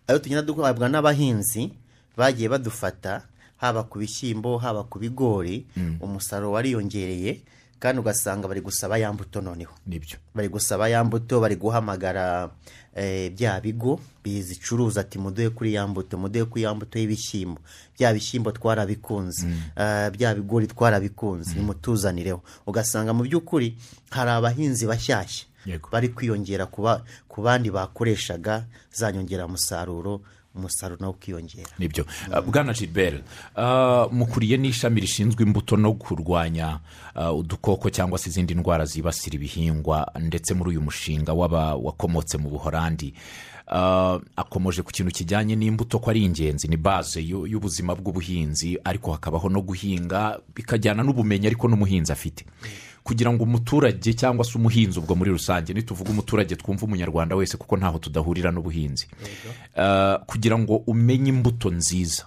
[0.07, 1.71] ayo tugenda duhabwa n'abahinzi
[2.17, 3.21] bagiye badufata
[3.57, 5.65] haba ku bishyimbo haba ku bigori
[6.01, 7.41] umusaruro wariyongereye
[7.81, 9.73] kandi ugasanga bari gusaba ya mbuto noneho.
[9.85, 10.17] Nibyo.
[10.35, 12.49] Bari gusaba ya mbuto bari guhamagara
[12.95, 17.61] eh, bya bigo bizicuruza ati muduhe kuri ya mbuto muduhe kuri ya mbuto y'ibishyimbo.
[17.97, 19.47] Bya bishyimbo twarabikunze.
[19.75, 21.55] Ah, bya bigori twarabikunze.
[21.55, 22.41] Nimutuzanireho.
[22.67, 23.77] Ugasanga mu by'ukuri
[24.09, 25.45] hari abahinzi bashyashya.
[25.91, 30.21] Bari kwiyongera ku bandi bakoreshaga za nyongeramusaruro
[30.55, 31.69] umusaruro nawe ukiyongera.
[31.79, 32.05] Nibyo.
[32.31, 33.23] Ah, bwana gilbert
[33.55, 36.79] ah, mukuriye n'ishami rishinzwe imbuto no kurwanya
[37.15, 42.49] ah, udukoko cyangwa se izindi ndwara zibasira ibihingwa ndetse muri uyu mushinga w'aba wakomotse mu
[42.49, 43.13] buhorandi
[44.35, 49.49] akomoje ku kintu kijyanye n'imbuto ko ari ingenzi ni baze y'u- y'ubuzima bw'ubuhinzi ariko hakabaho
[49.49, 52.43] no guhinga bikajyana n'ubumenyi ariko n'umuhinzi afite.
[53.03, 57.77] Kugira ngo umuturage cyangwa se umuhinzi ubwo muri rusange nituvuga umuturage twumva umunyarwanda wese kuko
[57.77, 59.07] ntaho tudahurira n'ubuhinzi.
[59.77, 62.25] Ah, kugira ngo umenye imbuto nziza.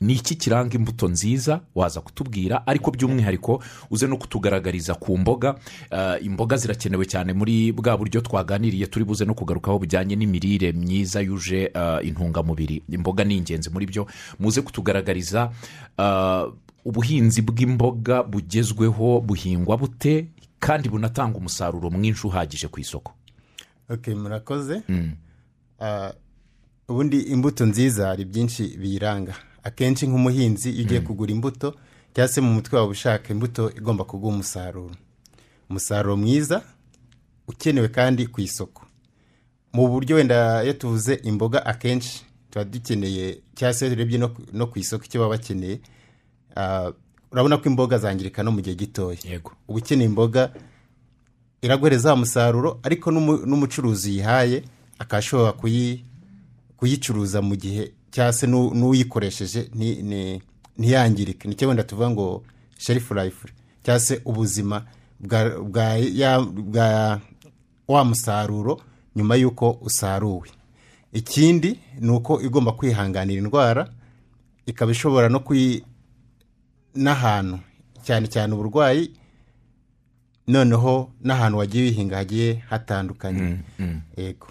[0.00, 1.60] Ni iki kiranga imbuto nziza?
[1.74, 5.54] Waza kutubwira ariko by'umwihariko uze no kutugaragariza ku mboga.
[5.90, 11.20] Ah, imboga zirakenewe cyane muri bwa buryo twaganiriye turi buze no kugarukaho bujyanye n'imirire myiza
[11.20, 12.82] yuje ah, intungamubiri.
[12.92, 14.06] Imboga ni ingenzi muri byo.
[14.40, 15.48] Muze kutugaragariza
[16.86, 23.12] ubuhinzi bw'imboga bugezweho buhingwa bute kandi bunatanga umusaruro mwinshi uhagije ku isoko.
[23.90, 24.82] Ok murakoze.
[25.80, 26.12] Ah,
[26.88, 29.34] ubundi imbuto nziza hari byinshi biyiranga.
[29.62, 31.74] Akenshi nk'umuhinzi iyo ugiye kugura imbuto
[32.14, 34.94] cyangwa se mu mutwe wawe ushaka imbuto igomba kuguha umusaruro.
[35.70, 36.62] Umusaruro mwiza
[37.48, 38.86] ukenewe kandi ku isoko.
[39.72, 44.18] Mu buryo wenda iyo tuvuze imboga akenshi tuba dukeneye cyangwa se turebye
[44.52, 45.80] no ku- isoko icyo baba bakeneye
[47.32, 49.18] urabona ko imboga zangirika no mu gihe gitoya.
[49.24, 49.52] Yego.
[49.68, 50.52] Uba ukeneye imboga
[51.62, 54.62] iraguhereza wa musaruro ariko n'umu- n'umucuruzi uyihaye
[54.98, 56.04] akaba ashobora kuyi-
[56.76, 59.68] kuyicuruza mu gihe cyangwa se n'u- n'uyikoresheje
[60.78, 61.48] ntiyangirike.
[61.48, 62.42] Nicyo wenda tuvuga ngo
[62.78, 63.48] sherifu rayifu
[63.84, 64.84] cyangwa se ubuzima
[65.20, 65.98] bwa
[67.88, 68.80] wa musaruro
[69.16, 70.48] nyuma y'uko usaruwe.
[71.12, 73.88] Ikindi ni uko igomba kwihanganira indwara
[74.66, 75.84] ikaba ishobora no kuyi
[76.96, 77.58] n'ahantu
[78.02, 79.10] cyane cyane uburwayi
[80.48, 83.58] noneho n'ahantu wagiye wihinga hagiye hatandukanye.
[84.16, 84.46] Yego.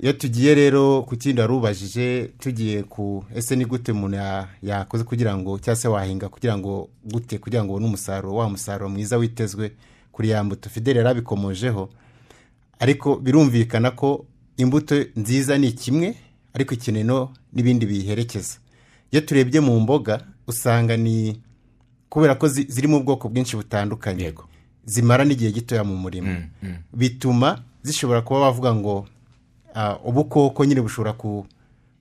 [0.00, 5.04] Iyo tugiye rero ku kindi wari ubajije tugiye ku ese ni gute umuntu ya- yakoze
[5.04, 9.16] kugira ngo cyangwa se wahinga kugira ngo gute kugira ngo ubone umusaruro wa musaruro mwiza
[9.16, 9.72] witezwe
[10.12, 10.68] kuri ya mbuto.
[10.70, 11.90] Fidele yarabikomojeho
[12.78, 14.24] ariko birumvikana ko
[14.56, 16.16] imbuto nziza ni kimwe
[16.54, 17.04] ariko ikeneye
[17.52, 18.58] n'ibindi biyiherekeza.
[19.12, 21.40] Iyo turebye mu mboga usanga ni
[22.08, 24.34] kubera ko zi- ziri mu bwoko bwinshi butandukanye.
[24.84, 26.36] Zimara n'igihe gitoya mu murima
[26.92, 29.06] bituma zishobora kuba bavuga ngo
[29.74, 31.46] ah, ubukoko nyine bushobora ku-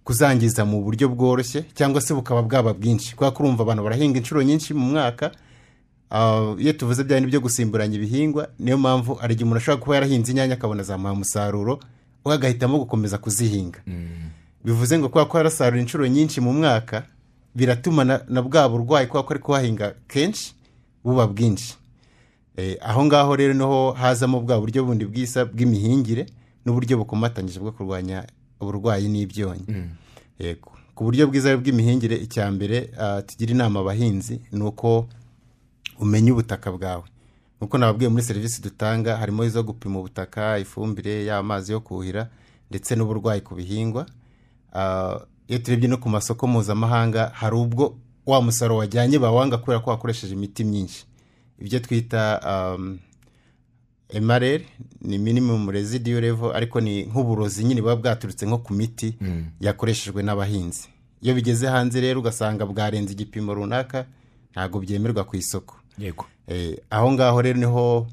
[0.03, 3.15] kuzangiza mu buryo bworoshye cyangwa se bukaba bwaba bwinshi.
[3.15, 5.31] Kubera ko urumva abantu barahinga inshuro nyinshi mu mwaka
[6.11, 10.31] Ah, iyo tuvuze bya byo gusimburanya ibihingwa niyo mpamvu hari igihe umuntu ashobora kuba yarahinze
[10.33, 11.79] inyanya akabona azamuha umusaruro
[12.25, 13.79] we agahitamo gukomeza kuzihinga.
[14.65, 17.05] Bivuze ngo kubera ko yarasarura inshuro nyinshi mu mwaka
[17.55, 20.53] biratuma na, bwa burwayi kubera ko ari kuhahinga kenshi
[21.03, 21.75] buba bwinshi.
[22.57, 26.25] Eh, aho ngaho rero ni ho hazamo bwa buryo bundi bwiza bw'imihingire
[26.65, 28.27] n'uburyo bukomatanyije bwo kurwanya
[28.59, 29.63] uburwayi n'ibyonnyi
[30.39, 35.07] yego ku buryo bwiza bw'imihingire icya mbere ah, tugira inama abahinzi ni uko
[35.99, 37.03] umenya ubutaka bwawe.
[37.59, 42.27] Nk'uko nababwiye muri serivisi dutanga harimo izo gupima ubutaka ifumbire y'amazi yo kuhira
[42.69, 44.05] ndetse n'uburwayi ku bihingwa.
[44.73, 49.89] Ah, iyo turebye no ku masoko mpuzamahanga hari ubwo wa musaruro wajyanye bawanga kubera ko
[49.89, 51.05] wakoresheje imiti myinshi.
[51.59, 52.39] Ibyo twita
[52.77, 52.99] um,
[54.09, 54.65] emareri
[55.01, 59.15] ni minimum residual level ariko ni nk'uburozi nyine buba bwaturutse nko ku miti
[59.59, 60.87] yakoreshejwe n'abahinzi.
[61.21, 64.05] Iyo bigeze hanze rero ugasanga bwarenze igipimo runaka
[64.51, 65.75] ntabwo byemerwa ku isoko.
[65.97, 66.25] Yego.
[66.47, 68.07] Eh, aho ngaho rero ni ho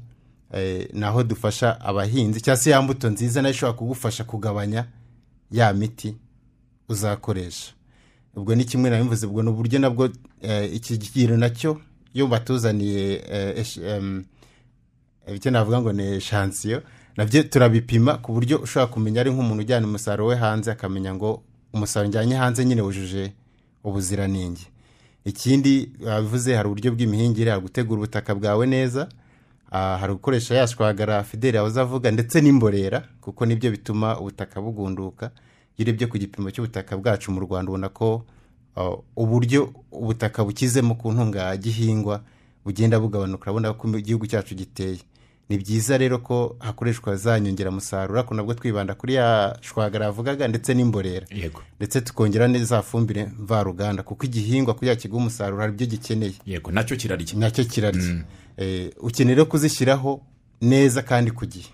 [0.53, 4.85] eh, naho dufasha abahinzi cyangwa se ya mbuto nziza na yo ishobora kugufasha kugabanya
[5.51, 6.15] ya miti.
[6.89, 7.73] Uzakoresha.
[8.35, 10.09] Ubwo ni kimwe na bivuze ubwo ni uburyo nabwo
[10.41, 11.81] eh, iki kigero na cyo
[12.13, 13.65] iyo batuzaniye eh,
[15.35, 16.81] icyo navuga ngo ni eshansiyo
[17.17, 21.41] na byo turabipima ku buryo ushobora kumenya ari nk'umuntu ujyana umusaruro we hanze akamenya ngo
[21.73, 23.33] umusaruro njyanye hanze nyine wujuje
[23.83, 24.61] ubuziranenge.
[25.25, 29.09] Ikindi bivuze hari uburyo bw'imihingire hari gutegura ubutaka bwawe neza
[29.71, 34.61] ah, hari gukoresha ya shwagara fideli yahoze avuga ndetse n'imborera kuko ni byo bituma ubutaka
[34.61, 35.31] bugunduka.
[35.77, 38.25] Iyo urebye ku gipimo cy'ubutaka bwacu mu rwanda ubona ko
[38.75, 42.21] ah, uburyo ubutaka bukizemo ku ntungagihingwa
[42.65, 44.99] bugenda bugabanuka urabona ko igihugu cyacu giteye.
[45.49, 50.73] Ni byiza rero ko hakoreshwa za nyongeramusaruro ariko nabwo twibanda kuri ya shwagara yavugaga ndetse
[50.73, 51.25] n'imborera.
[51.31, 51.61] Yego.
[51.79, 56.33] Ndetse tukongera neza fumbire mvaruganda kuko igihingwa kugira kiguhe umusaruro hari ibyo gikeneye.
[56.45, 58.23] Yego na cyo kirarya na cyo kirarya
[58.57, 60.21] Eh, ukeneye kuzishyiraho
[60.61, 61.69] neza kandi ku gihe.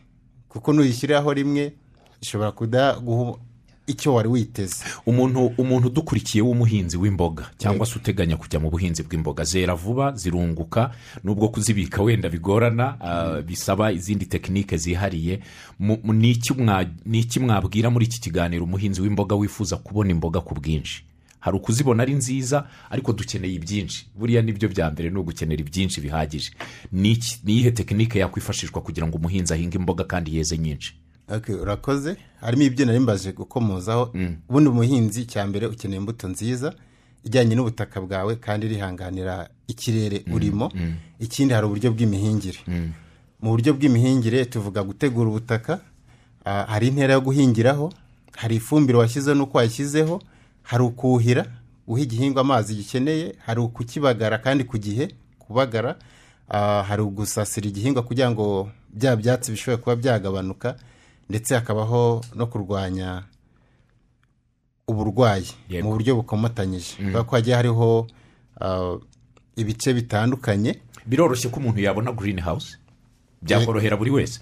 [0.50, 1.74] Kuko nuyishyiraho rimwe
[2.22, 3.40] ishobora kudaguha
[3.88, 4.86] icyo wari witeze.
[5.06, 9.44] Umuntu umuntu udukurikiye w'umuhinzi w'imboga cyangwa se uteganya kujya mu buhinzi bw'imboga.
[9.44, 10.92] Zera vuba zirunguka
[11.24, 15.40] nubwo kuzibika wenda bigorana ah, bisaba izindi tekinike zihariye.
[16.04, 21.04] Ni iki mwabwira muri iki kiganiro umuhinzi w'imboga wifuza kubona imboga ku bwinshi?
[21.40, 24.08] Hari ukuzibona ari nziza ariko dukeneye ibyinshi.
[24.16, 26.52] Buriya ni byo bya mbere ni ugukenera ibyinshi bihagije.
[26.92, 30.96] Ni iyihe tekinike yakwifashishwa kugira ngo umuhinzi ahinge imboga kandi yeze nyinshi?
[31.62, 32.16] Urakoze.
[32.42, 34.14] Harimo ibyo nari mbaje gukomozaho.
[34.50, 36.74] Ubundi umuhinzi cya mbere ukeneye imbuto nziza
[37.24, 40.72] ijyanye n'ubutaka bwawe kandi irihanganira ikirere urimo.
[41.20, 42.60] Ikindi hari uburyo bw'imihingire.
[43.42, 45.80] Mu buryo bw'imihingire tuvuga gutegura ubutaka
[46.44, 47.94] hari intera yo guhingiraho
[48.36, 50.22] hari ifumbire washyizeho n'uko wayishyizeho
[50.64, 51.46] hari ukuhira
[51.88, 55.08] guha igihingwa amazi gikeneye hari ukukibagara kandi ku gihe
[55.40, 55.96] kubagara
[56.88, 60.76] hari ugusasira igihingwa kugira ngo bya byatsi bishobore kuba byagabanuka
[61.30, 63.24] ndetse hakabaho no kurwanya
[64.88, 65.48] uburwayi
[65.84, 66.96] mu buryo bukomatanyije.
[66.98, 68.08] Kubera ko hagiye hariho
[68.62, 68.98] ah,
[69.56, 70.80] ibice bitandukanye.
[71.06, 72.78] Biroroshye ko umuntu yabona green house?
[73.42, 74.40] Byakorohera buri wese?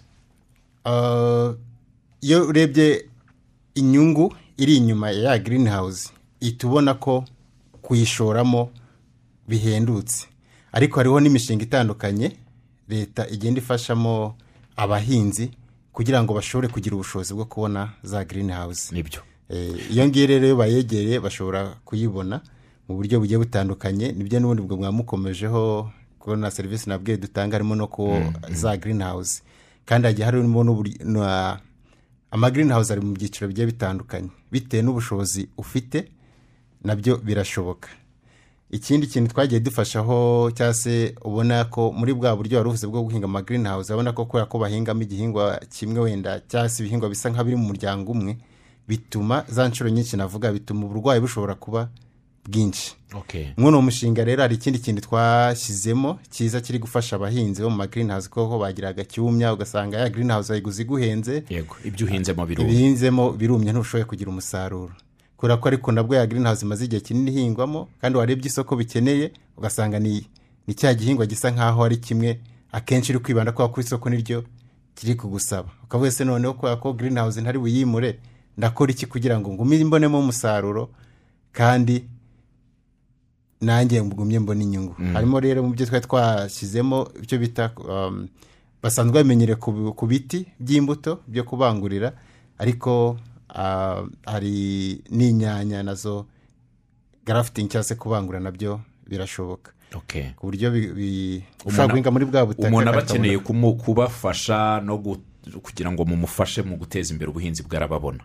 [0.85, 1.53] Ah,
[2.21, 3.05] iyo urebye
[3.75, 7.25] inyungu iri inyuma ya girini hawuzi ihita ubona ko
[7.81, 8.69] kuyishoramo
[9.47, 10.27] bihendutse.
[10.71, 12.37] Ariko hariho n'imishinga itandukanye
[12.89, 14.35] leta igenda ifashamo
[14.75, 15.51] abahinzi
[15.93, 19.21] kugira ngo bashobore kugira ubushobozi bwo kubona za girini hawuzi ni byo.
[19.49, 22.41] Eh, iyo ngiyo rero iyo bayegereye bashobora kuyibona
[22.87, 24.11] mu buryo bugiye butandukanye.
[24.11, 29.41] Nibyo n'ubundi bwo mwamukomejeho kubona serivisi nabwiye dutanga harimo no ku za girini hawuzi
[29.85, 31.59] kandi hagiye harimo n'uburyo na-
[32.31, 34.29] ama girini hawuzi ari mu byiciro bigiye bitandukanye.
[34.51, 36.07] Bitewe n'ubushobozi ufite
[36.83, 37.89] na byo birashoboka.
[38.71, 43.25] Ikindi kintu twagiye dufashaho cyangwa se ubona ko muri bwa buryo wari uvuze bwo guhinga
[43.25, 47.29] ama girini hawuzi urabona ko kubera ko bahingamo igihingwa kimwe wenda cyangwa se ibihingwa bisa
[47.29, 48.37] nk'abiri mu muryango umwe
[48.87, 51.89] bituma za nshuro nyinshi navuga bituma uburwayi bushobora kuba
[52.47, 52.95] bwinshi.
[53.13, 53.45] Okay.
[53.57, 57.87] muri uwo mushinga rero hari ikindi kintu twashyizemo cyiza kiri gufasha abahinzi bo mu ma
[57.87, 61.43] girini hawuzi kuko bagiraga cyumya ugasanga ya girini hawuzi ayiguze iguhenze.
[61.49, 63.71] Yego ibyo uhinzemo birumye.
[63.71, 64.91] Ntushoboye kugira umusaruro.
[65.41, 69.31] Kubera ko ariko nabwo ya girini hawuzi imaze igihe kinini ihingwamo kandi warebye isoko bikeneye
[69.57, 70.27] ugasanga ni
[70.67, 72.39] ni cya gihingwa gisa nk'aho ari kimwe
[72.71, 74.43] akenshi uri kwibanda kubera ko isoko niryo
[74.95, 75.69] kiri kugusaba.
[75.83, 78.19] Ukavuga ese noneho kubera ko girini hawuzi ntari buyimure
[78.57, 80.89] ndakora iki kugira ngo ngume mbonemo umusaruro
[81.51, 82.05] kandi
[83.61, 84.95] nanjye ngumye mbona inyungu.
[85.13, 88.27] Harimo rero mu byo twari twashyizemo ibyo bita um,
[88.83, 92.13] basanzwe bamenyere ku, biti by'imbuto byo kubangurira
[92.57, 93.17] ariko
[94.25, 96.25] hari n'inyanya na zo.
[97.25, 99.71] Garafitingi cyangwa se kubangura na byo birashoboka.
[99.95, 100.31] Okay.
[100.39, 100.71] ku buryo
[101.65, 103.37] ushobora guhinga muri bwa butaka umuntu aba akeneye
[103.83, 104.95] kubafasha no
[105.61, 108.23] kugira ngo mumufashe mu guteza imbere ubuhinzi bwarababona.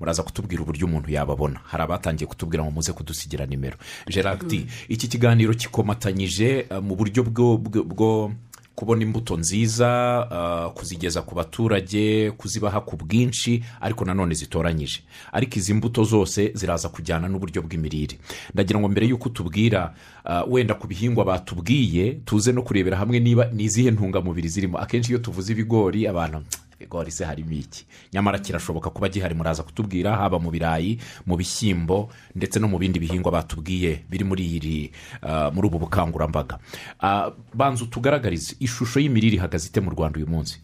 [0.00, 1.60] Muraza kutubwira uburyo umuntu yababona.
[1.64, 3.76] Hari abatangiye kutubwira ngo muze kudusigira nimero.
[4.10, 4.52] Gerard
[4.88, 8.32] iki kiganiro gikomatanyije eh, mu buryo bwo
[8.74, 9.88] kubona imbuto nziza
[10.30, 15.00] ah, kuzigeza ku baturage kuzibaha ku bwinshi ariko nanone zitoranyije.
[15.32, 18.18] Ariko izi mbuto zose ziraza kujyana n'uburyo bw'imirire.
[18.54, 23.46] Ndagira ngo mbere y'uko utubwira ah, wenda ku bihingwa batubwiye tuze no kurebera hamwe niba
[23.52, 24.78] ni izihe ntungamubiri zirimo.
[24.78, 26.42] Akenshi iyo tuvuze ibigori abantu
[26.82, 32.10] ibigori se harimo iki nyamara kirashoboka kuba gihari muraza kutubwira haba mu birayi mu bishyimbo
[32.34, 34.92] ndetse no mu bindi bihingwa batubwiye biri muri iri
[35.22, 36.58] ah, muri ubu bukangurambaga.
[37.00, 40.58] Ah, banza utugaragarize ishusho y'imirire ihagaze ite mu rwanda uyu munsi?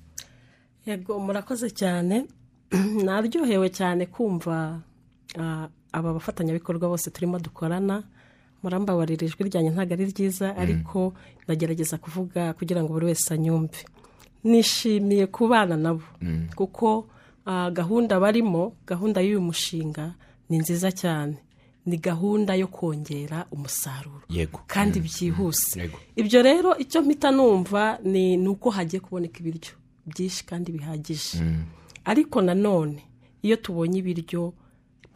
[0.87, 2.27] Yego murakoze cyane.
[3.07, 4.81] Naryohewe cyane kumva
[5.39, 8.03] ah, aba bafatanyabikorwa bose turimo dukorana.
[8.63, 11.15] Murambabarira ijwi ryanjye ntabwo ari ryiza ariko
[11.47, 13.87] ndagerageza kuvuga kugira ngo buri wese anyumve.
[14.45, 16.03] Nishimiye kubana nabo.
[16.57, 17.09] Kuko
[17.47, 20.15] ah, gahunda barimo gahunda y'uyu mushinga
[20.51, 21.37] ni nziza cyane.
[21.87, 24.23] Ni gahunda yo kongera umusaruro.
[24.29, 24.61] Yego.
[24.67, 25.81] Kandi byihuse.
[25.81, 25.99] Yego.
[26.17, 29.73] ibyo rero icyo mpita numva ni ni uko hagiye kuboneka ibiryo
[30.07, 31.39] byinshi kandi bihagije.
[32.05, 33.03] Ariko nanone
[33.43, 34.53] iyo tubonye ibiryo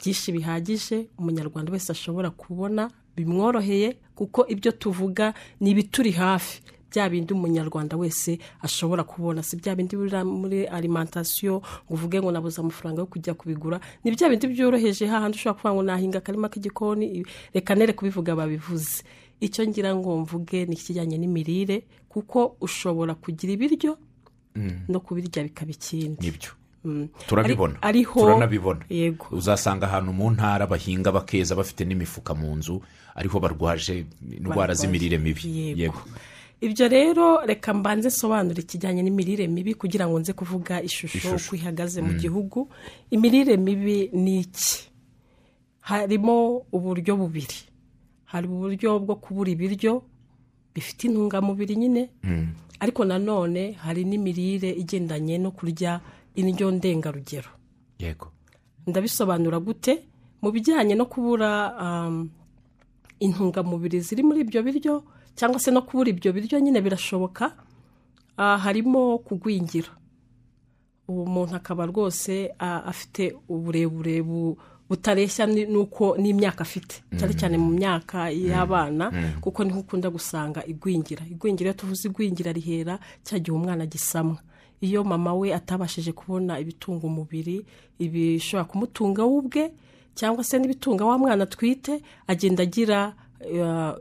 [0.00, 6.62] byinshi bihagije umunyarwanda wese ashobora kubona bimworoheye kuko ibyo tuvuga ni ibituri hafi.
[6.92, 9.42] Bya bindi umunyarwanda wese ashobora kubona.
[9.42, 13.81] Si bya bindi biri muri alimantasiyo ngo uvuge ngo nabuze amafaranga yo kujya kubigura.
[14.05, 15.07] Ni bya bindi byoroheje.
[15.09, 17.24] Hahandi ushobora kuvuga ngo nahinga akarima k'igikoni
[17.55, 19.02] reka nere kubivuga babivuze.
[19.40, 23.96] Icyo ngira ngo mvuge ni ikijyanye n'imirire kuko ushobora kugira ibiryo
[24.88, 26.33] no kubirya bikaba ikindi.
[26.85, 27.09] Mm.
[27.26, 27.78] turabibona.
[28.14, 28.85] Turanabibona.
[28.90, 29.26] Yego.
[29.31, 32.83] uzasanga ahantu mu ntara bahinga bakeza bafite n'imifuka mu nzu
[33.14, 35.46] ariho barwaje indwara z'imirire mibi.
[35.78, 36.02] Yego.
[36.62, 41.98] Ibyo rero reka mbanze nsobanura ikijyanye n'imirire mibi kugira ngo nze kuvuga ishusho uko ihagaze
[42.03, 42.68] mu gihugu.
[43.11, 44.87] Imirire mibi ni iki?
[45.81, 47.59] Harimo uburyo bubiri.
[48.31, 50.03] Hari uburyo bwo kubura ibiryo
[50.75, 52.03] bifite intungamubiri nyine.
[52.81, 56.01] Ariko nanone hari n'imirire igendanye no kurya
[56.38, 57.51] indyo ndengarugero.
[57.98, 58.31] Yego.
[58.87, 60.03] Ndabisobanura gute?
[60.42, 61.51] Mu bijyanye no kubura
[61.83, 62.31] um,
[63.20, 64.94] intungamubiri ziri muri ibyo biryo
[65.37, 67.53] cyangwa se no kubura ibyo biryo nyine birashoboka.
[68.37, 69.88] Ah, harimo kugwingira.
[71.09, 74.57] Ubu muntu akaba rwose ah, afite uburebure bu-
[74.88, 77.03] butareshya ni- n'uko n'imyaka afite.
[77.18, 81.25] Cyane cyane mu myaka y'abana kuko ni ho ukunda gusanga igwingira.
[81.27, 84.38] Igwingira iyo tuvuze igwingira rihera cya gihe umwana agisamwa.
[84.81, 87.64] Iyo mama we atabashije kubona ibitunga umubiri
[87.99, 89.64] ibishobora kumutunga we ubwe
[90.14, 93.14] cyangwa se n'ibitunga wa mwana atwite agenda agira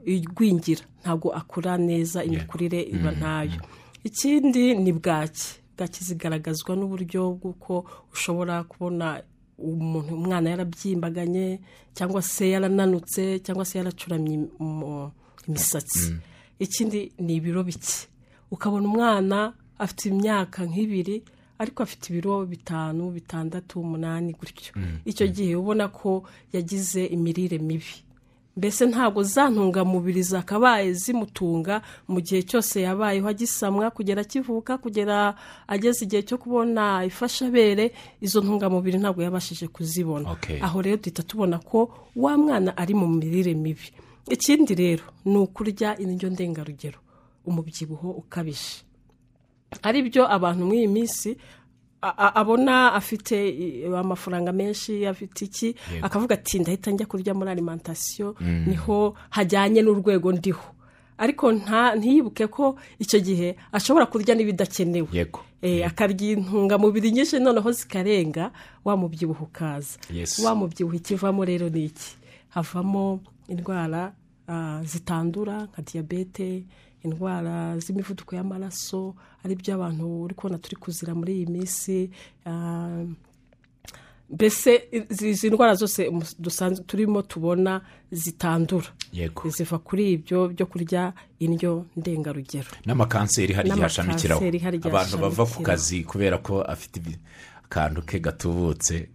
[0.05, 0.81] igwingira.
[1.01, 3.59] Ntabwo akura neza imikurire iba ntayo
[4.03, 5.59] ikindi ni bwaki?
[5.77, 9.21] Bwaki zigaragazwa n'uburyo bw'uko ushobora kubona
[9.57, 11.59] umuntu umwana yarabyimbaganye
[11.93, 15.09] cyangwa se yarananutse cyangwa se yaracuramye im-
[15.47, 16.13] imisatsi.
[16.59, 18.07] Ikindi ni ibiro bike.
[18.51, 21.23] Ukabona umwana afite imyaka nk'ibiri
[21.61, 24.73] ariko afite ibiro bitanu bitandatu umunani gutyo.
[25.05, 26.23] Icyo gihe ubona ko
[26.53, 27.93] yagize imirire mibi.
[28.57, 35.35] Mbese ntabwo za ntungamubiri zakabaye zimutunga mu gihe cyose yabayeho agisamwa kugera akivuka kugera
[35.67, 40.35] ageze igihe cyo kubona ifashabere izo ntungamubiri ntabwo yabashije kuzibona.
[40.61, 43.87] Aho rero duhita tubona ko wa mwana ari mu mirire mibi.
[44.29, 46.99] Ikindi rero ni ukurya indyo ndengarugero
[47.47, 48.83] umubyibuho ukabije.
[49.81, 51.37] Ari byo abantu muri iyi minsi
[52.01, 53.35] abona afite
[53.97, 55.75] amafaranga menshi afite iki?
[56.01, 58.35] Akavuga ati ndahita njya kurya muri alimantasiyo
[58.67, 60.65] ni ho hajyanye n'urwego ndiho.
[61.17, 65.07] Ariko ntiyibuke ko icyo gihe ashobora kurya n'ibidakenewe.
[65.13, 65.39] Yego.
[65.61, 68.51] Eh, akarya intungamubiri nyinshi noneho zikarenga
[68.85, 69.99] wa mubyibuho ukaza.
[70.45, 72.17] Wa mubyibuho ikivamo rero ni iki?
[72.49, 74.13] Havamo indwara
[74.47, 76.63] ah, zitandura nka diyabete
[77.03, 82.09] indwara z'imivuduko y'amaraso ari byo abantu uri kubona turi kuzira muri iyi minsi
[82.45, 83.03] ah,
[84.29, 84.87] mbese
[85.21, 86.11] izi ndwara zose
[86.87, 88.87] turimo tubona zitandura.
[89.13, 89.49] Yego.
[89.49, 92.67] Ziva kuri ibyo byo kurya indyo ndengarugero.
[92.85, 94.41] N'amakanseri hari igihe ashamikiraho
[94.87, 97.01] abantu bava ku kazi kubera ko afite
[97.65, 99.09] akantu ke gatubutse.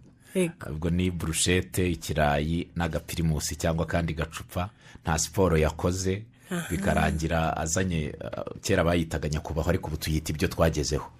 [0.69, 4.69] Ubwo ni burushete ikirayi n'agapirimusi cyangwa akandi gacupa.
[5.03, 6.23] Nta siporo yakoze.
[6.69, 11.05] Bikarangira azanye uh, kera bayitaga nyakubahwa ariko ubu tuyita ibyo twagezeho.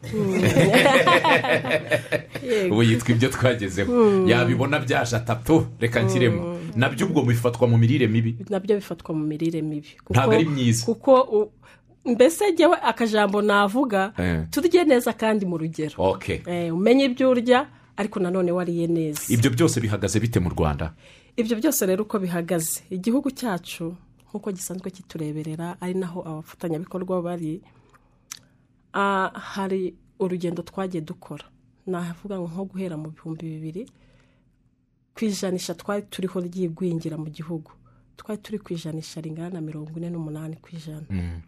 [2.72, 4.28] Ubu yitwa ibyo twagezeho.
[4.28, 8.36] Yabibona byaje atatu reka nshyiremo na byo ubwo bifatwa mu mirire mibi.
[8.50, 9.88] Nabyo bifatwa mu mirire mibi.
[10.10, 10.86] Ntabwo ari myiza.
[10.86, 11.52] kuko
[12.06, 14.44] mbese njyewe akajambo navuga Eh.
[14.52, 16.20] turye neza kandi mu rugero.
[16.28, 17.68] Eh, umenye ibyo urya
[17.98, 19.22] ariko nanone wariye neza.
[19.30, 20.94] Ibyo byose bihagaze bite mu rwanda?
[21.38, 22.82] Ibyo byose rero uko bihagaze.
[22.90, 23.96] Igihugu cyacu
[24.30, 27.62] nk'uko gisanzwe kitureberera ari naho abafatanyabikorwa bari.
[28.94, 31.46] Ah, hari urugendo twagiye dukora.
[31.88, 33.84] Navuga nko guhera mu bihumbi bibiri
[35.16, 37.72] ku ijanisha twari turiho ry'igwingira mu gihugu.
[38.18, 41.08] Twari turi ku ijanisha ringana na mirongo ine n'umunani ku ijana.
[41.10, 41.42] Ah,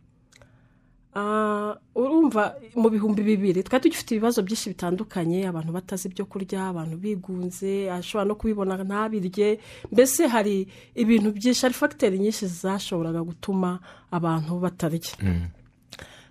[1.95, 7.89] urumva mu bihumbi bibiri twari tugifite ibibazo byinshi bitandukanye abantu batazi ibyo kurya abantu bigunze
[7.91, 9.59] ashobora no kubibona ntabirye
[9.91, 13.79] mbese hari ibintu byinshi hari fagiteri nyinshi zashoboraga gutuma
[14.11, 15.13] abantu batarya.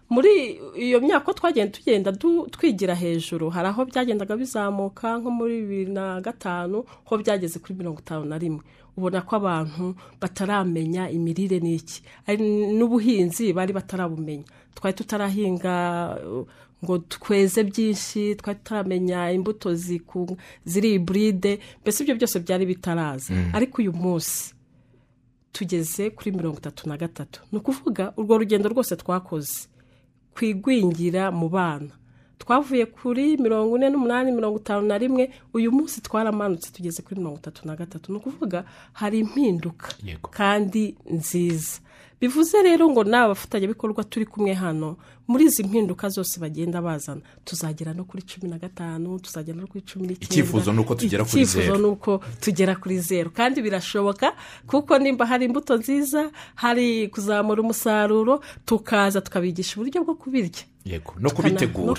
[0.09, 2.11] Muri iyo myaka twagenda tugenda
[2.55, 8.01] twigira hejuru hari aho byagendaga bizamuka nko muri bibiri na gatanu ho byageze kuri mirongo
[8.01, 8.63] itanu na rimwe.
[8.97, 12.43] Ubona ko abantu bataramenya imirire ni iki Ari
[12.75, 14.43] n'ubuhinzi bari batarabumenya
[14.79, 15.75] twari tutarahinga
[16.85, 19.75] ngo tweze byinshi twari tutaramenya imbuto
[20.65, 23.35] ziri iburide mbese ibyo byose byari bitaraza.
[23.53, 24.55] Ariko uyu munsi
[25.53, 27.41] tugeze kuri mirongo itatu na gatatu.
[27.53, 29.67] Ni ukuvuga urwo rugendo rwose twakoze
[30.35, 31.91] ku igwingira mu bana.
[32.39, 37.39] Twavuye kuri mirongo ine n'umunani mirongo itanu na rimwe uyu munsi twaramanutse tugeze kuri mirongo
[37.43, 38.13] itatu na gatatu.
[38.13, 38.63] Ni ukuvuga
[38.93, 39.89] hari impinduka
[40.31, 41.81] kandi nziza.
[42.21, 44.97] Bivuze rero ngo n'aba bafatanyabikorwa turi kumwe hano
[45.29, 49.85] muri izi mpinduka zose bagenda bazana tuzagera no kuri cumi na gatanu tuzagera no kuri
[49.85, 50.33] cumi n'icyenda.
[50.35, 51.79] Icyifuzo ni uko tugera kuri Icyifuzo zeru.
[51.79, 54.33] ni uko tugera kuri zeru kandi birashoboka
[54.67, 60.65] kuko nimba hari imbuto nziza hari kuzamura umusaruro tukaza tukabigisha uburyo bwo kubirya.
[60.89, 61.95] Yego no kubitegura.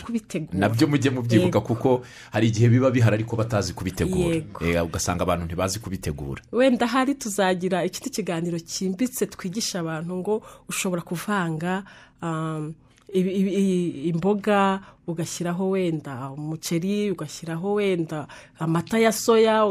[0.54, 2.02] na byo mujye mubyibuka kuko
[2.34, 4.36] hari igihe biba bihari ariko batazi kubitegura.
[4.42, 4.66] Yego.
[4.66, 6.42] Eh, ugasanga abantu ntibazi kubitegura.
[6.52, 11.84] Wenda hari tuzagira ikindi kiganiro cyimbitse twigisha abantu ngo ushobora kuvanga
[12.22, 12.74] um,
[13.14, 18.28] imboga ugashyiraho wenda umuceri ugashyiraho wenda
[18.60, 19.66] amata ya soya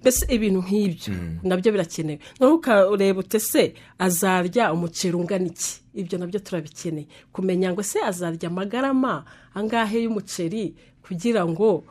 [0.00, 2.18] mbese ibintu nk'ibyo na byo birakenewe.
[2.40, 5.80] Noneho ukareba ute se azarya umuceri ungana iki?
[5.94, 7.06] Ibyo na byo turabikeneye.
[7.32, 9.24] Kumenya ngo se azarya amagarama
[9.54, 11.84] angahe y'umuceri kugira ngo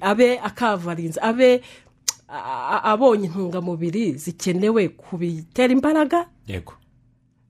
[0.00, 1.60] abe akavarinze abe
[2.82, 6.26] abonye intungamubiri zikenewe ku bitera imbaraga?
[6.48, 6.72] Yego.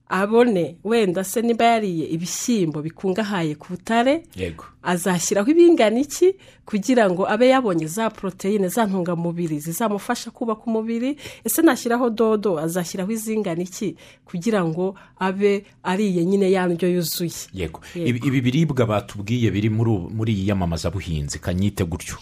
[0.08, 4.64] Abone wenda se niba yariye ibishyimbo bikungahaye ku butare yego.
[4.84, 6.36] azashyiraho ibingana iki
[6.66, 13.12] kugira ngo abe yabonye za poroteyine za ntungamubiri zizamufasha kubaka umubiri ese nashyiraho dodo azashyiraho
[13.12, 17.32] izingana iki kugira ngo abe ariye nyine ya ndyo yuzuye?
[17.54, 17.80] Yego.
[17.94, 22.16] Ibi biribwa batubwiye biri muri iyi yamamazabuhinzi kanyite gutyo.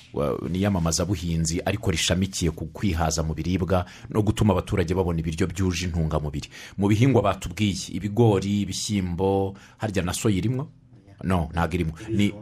[0.51, 6.47] Ni iyamamazabuhinzi ariko rishamikiye ku kwihaza mu biribwa no gutuma abaturage babona ibiryo byuje intungamubiri.
[6.79, 10.69] Mu bihingwa batubwiye ibigori ibishyimbo harya na soya irimo
[11.25, 11.93] no ntabwo irimo.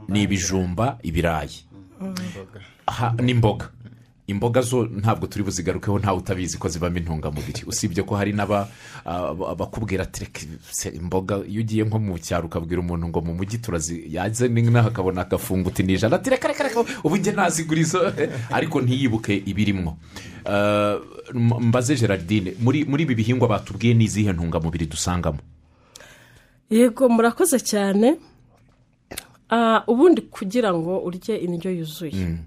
[0.09, 1.65] Ni ibijumba ibirayi.
[3.23, 3.71] N'imboga
[4.31, 7.67] imboga zo ntabwo turi buzigarukeho ntawe utabizi ko zibamo intungamubiri.
[7.67, 8.69] Usibye ko hari n'aba
[9.05, 11.43] aba- abakubwira ati "Reka se imboga.
[11.43, 15.69] Iyo ugiye nko mu cyaro ukabwira umuntu ngo mu mujyi turazi yaze n'inaha akabona agafungo
[15.69, 16.17] uti ni ijana.
[16.17, 18.01] Ati reka reka ubu njye nazigura izo
[18.57, 19.97] ariko ntiyibuke ibirimwo.
[20.47, 20.97] Eh,
[21.35, 25.39] mbaze gerardine muri ibi bihingwa batubwiye ni izihe ntungamubiri dusangamo?
[26.71, 28.17] Yego murakoze cyane.
[29.51, 32.39] Ah, ubundi kugira ngo urye indyo yuzuye.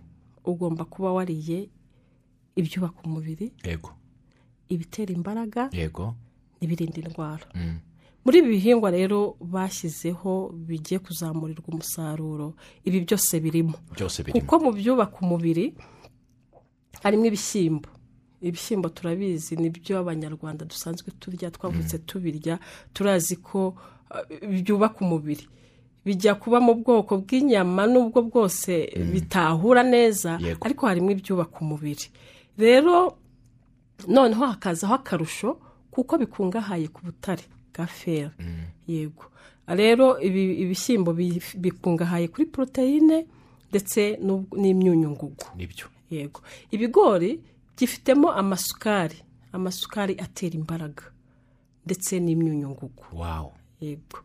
[0.46, 1.70] Ugomba kuba wariye
[2.56, 3.92] ibyubaka umubiri yego.
[4.70, 6.16] ibitera imbaraga yego.
[6.62, 7.46] n'ibirinda indwara.
[8.26, 12.56] Muri ibi bihingwa rero bashyizeho bigiye kuzamurirwa umusaruro.
[12.88, 13.76] Ibi byose birimo.
[13.92, 14.40] Byose birimo.
[14.40, 15.76] Kuko mu byubaka umubiri
[17.04, 17.90] harimo ibishyimbo.
[18.42, 22.60] Ibishyimbo turabizi ni byo abanyarwanda dusanzwe turya twavutse tubirya
[22.94, 23.76] turazi ko
[24.12, 25.48] uh, byubaka umubiri.
[26.06, 32.08] Bijya kuba mu bwoko bw'inyama n'ubwo bwose bitahura neza ariko harimo ibyubaka umubiri.
[32.58, 33.18] Rero
[34.08, 35.58] noneho hakazaho akarusho
[35.92, 37.44] kuko bikungahaye ku butare
[37.74, 38.32] bwa fera.
[38.88, 39.26] Yego.
[39.68, 43.26] Rero ibi ibishyimbo bi- bikungahaye kuri poroteyine
[43.72, 44.20] ndetse
[44.54, 45.46] n'imyunyungugu.
[45.56, 45.88] Nibyo.
[46.12, 46.42] Yego.
[46.72, 47.40] Ibigori
[47.78, 49.18] byifitemo amasukari.
[49.54, 51.04] Amasukari atera imbaraga
[51.86, 53.04] ndetse n'imyunyungugu.
[53.14, 53.52] Wawu
[53.84, 54.18] yego.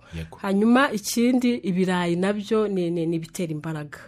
[0.43, 3.99] Hanyuma ikindi ibirayi na byo ni ibitera imbaraga.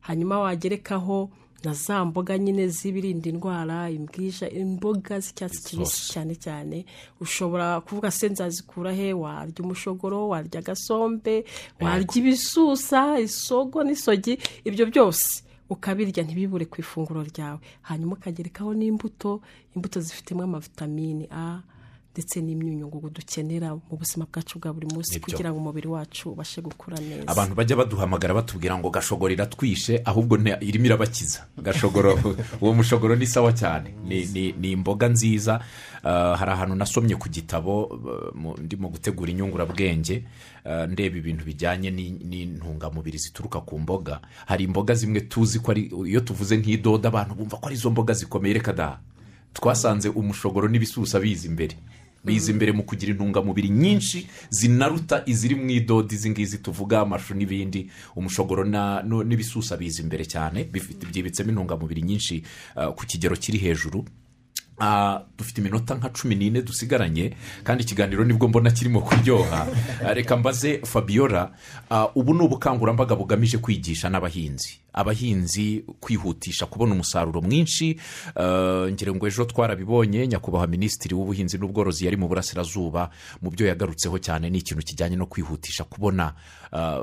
[0.00, 1.30] Hanyuma wagerekaho
[1.64, 6.84] na za mboga nyine z'ibirinda indwara imbwija imboga z'icyatsi kibisi cyane cyane.
[7.20, 9.12] Ushobora kuvuga se nzazikura he?
[9.12, 11.44] Warya umushogoro warya agasombe
[11.80, 14.38] warya ibisusa isogo n'isogi.
[14.64, 17.58] Ibyo byose ukabirya ntibibure ku ifunguro ryawe.
[17.82, 19.42] Hanyuma ukagerekaho n'imbuto.
[19.74, 21.58] Imbuto zifitemo amavitamini a
[22.16, 26.96] ndetse n'imyunyungugu dukenera mu buzima bwacu bwa buri munsi kugira ngo umubiri wacu ubashe gukura
[26.96, 27.28] neza.
[27.28, 32.16] Abantu bajya baduhamagara batubwira ngo gashogoro iratwishe ahubwo irimo irabakiza gashogoro
[32.60, 33.92] uwo mushogoro ni sawa cyane.
[34.08, 35.60] Ni, imboga nziza.
[36.02, 38.00] Ah, hari ahantu nasomye ku gitabo
[38.34, 40.24] mu- ndimo gutegura inyungurabwenge
[40.64, 44.20] ah, ndeba ibintu bijyanye ni- n'intungamubiri zituruka ku mboga.
[44.48, 48.14] Hari imboga zimwe tuzi ko ari iyo tuvuze nk'idodo abantu bumva ko ari izo mboga
[48.16, 48.54] zikomeye.
[48.56, 48.98] Reka da.
[49.52, 51.76] Twasanze umushogoro n'ibisusa biza imbere
[52.26, 57.90] biza imbere mu kugira intungamubiri nyinshi zinaruta iziri mu idodo izi ngizi tuvuga amashu n'ibindi.
[58.16, 58.64] Umushogoro
[59.24, 60.66] n'ibisusa biza imbere cyane
[61.10, 62.42] byibitsemo intungamubiri nyinshi
[62.76, 64.04] ah, ku kigero kiri hejuru.
[64.78, 67.32] Ah, dufite iminota nka cumi n'ine dusigaranye
[67.64, 69.66] kandi ikiganiro ni bwo mbona kirimo kuryoha.
[70.04, 71.50] Ah, reka mbaze fabiola
[71.90, 74.78] ah, ubu ni ubukangurambaga bugamije kwigisha n'abahinzi.
[74.96, 78.00] Abahinzi kwihutisha kubona umusaruro mwinshi.
[78.34, 83.10] Ah, ngira ngo ejo twarabibonye nyakubahwa minisitiri w'ubuhinzi n'ubworozi yari mu burasirazuba
[83.42, 86.32] mu byo yagarutseho cyane ni ikintu kijyanye no kwihutisha kubona
[86.72, 87.00] ah,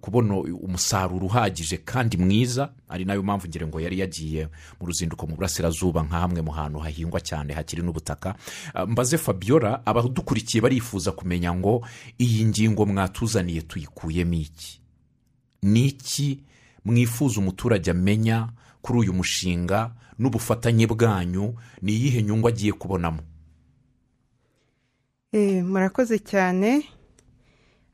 [0.00, 2.70] kubona umusaruro uhagije kandi mwiza.
[2.88, 4.48] Ari na yo mpamvu ngira ngo yari yagiye
[4.80, 8.34] mu ruzinduko mu burasirazuba nka hamwe mu hantu hahingwa cyane hakiri n'ubutaka.
[8.74, 11.82] Ah, mbaze fabiola abadukurikiye barifuza kumenya ngo
[12.18, 14.80] iyi ngingo mwatuzaniye tuyikuyemo iki?
[15.62, 16.40] Ni iki
[16.84, 18.48] mwifuza umuturage amenya
[18.82, 23.22] kuri uyu mushinga n'ubufatanye bwanyu ni iyihe nyungu agiye kubonamo?
[25.32, 26.84] Eh, murakoze cyane.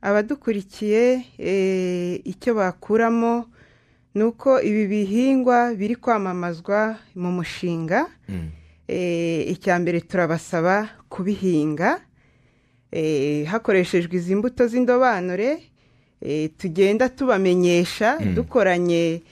[0.00, 3.46] Abadukurikiye eh, icyo bakuramo
[4.14, 8.06] ni uko ibi bihingwa biri kwamamazwa mu mushinga.
[8.88, 12.00] Eh, icya mbere turabasaba kubihinga.
[13.50, 15.60] Hakoreshejwe izi mbuto z'indobanure
[16.58, 19.22] tugenda tubamenyesha dukoranye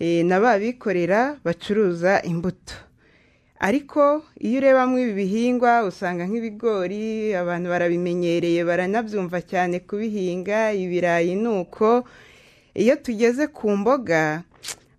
[0.00, 2.74] eh, na ba bikorera bacuruza imbuto.
[3.60, 12.04] Ariko iyo urebamo ibi bihingwa usanga nk'ibigori abantu barabimenyereye baranabyumva cyane kubihinga ibirayi ni uko
[12.74, 14.42] iyo tugeze ku mboga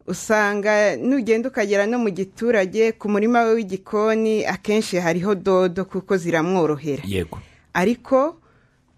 [0.07, 7.03] usanga nugenda ukagera no mu giturage ku murima we w'igikoni akenshi hariho dodo kuko ziramworohera.
[7.05, 7.37] Yego.
[7.73, 8.37] Ariko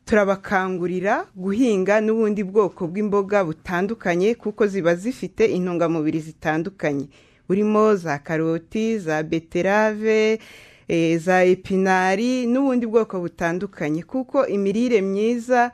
[0.07, 7.05] turabakangurira guhinga n'ubundi bwoko bw'imboga butandukanye kuko ziba zifite intungamubiri zitandukanye.
[7.47, 10.39] Burimo za karoti za beterave
[10.87, 14.03] eh, za epinari n'ubundi bwoko butandukanye.
[14.03, 15.71] Kuko imirire myiza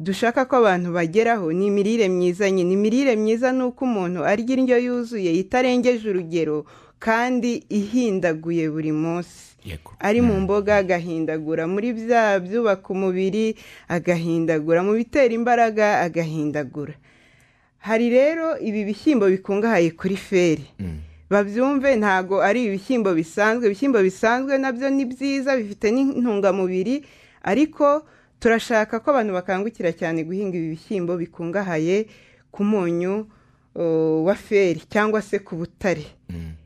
[0.00, 2.72] dushaka ko abantu bageraho ni imirire myiza nyine.
[2.74, 6.66] Imirire myiza ni uko umuntu arya indyo yuzuye itarengeje urugero
[6.98, 9.56] kandi ihindaguye buri munsi.
[9.98, 13.56] Ari mu mboga agahindagura muri bya byubaka umubiri
[13.88, 16.94] agahindagura mu bitera imbaraga agahindagura.
[17.82, 20.66] Hari rero ibi bishyimbo bikungahaye kuri feri.
[21.30, 23.66] Babyumve ntago ari ibishyimbo bisanzwe.
[23.66, 27.02] Ibishyimbo bisanzwe na byo ni byiza bifite n'intungamubiri
[27.42, 28.06] ariko
[28.38, 32.06] turashaka ko abantu bakangukira cyane guhinga ibi bishyimbo bikungahaye
[32.54, 33.26] ku munyu
[34.26, 36.06] wa feri cyangwa se ku butare.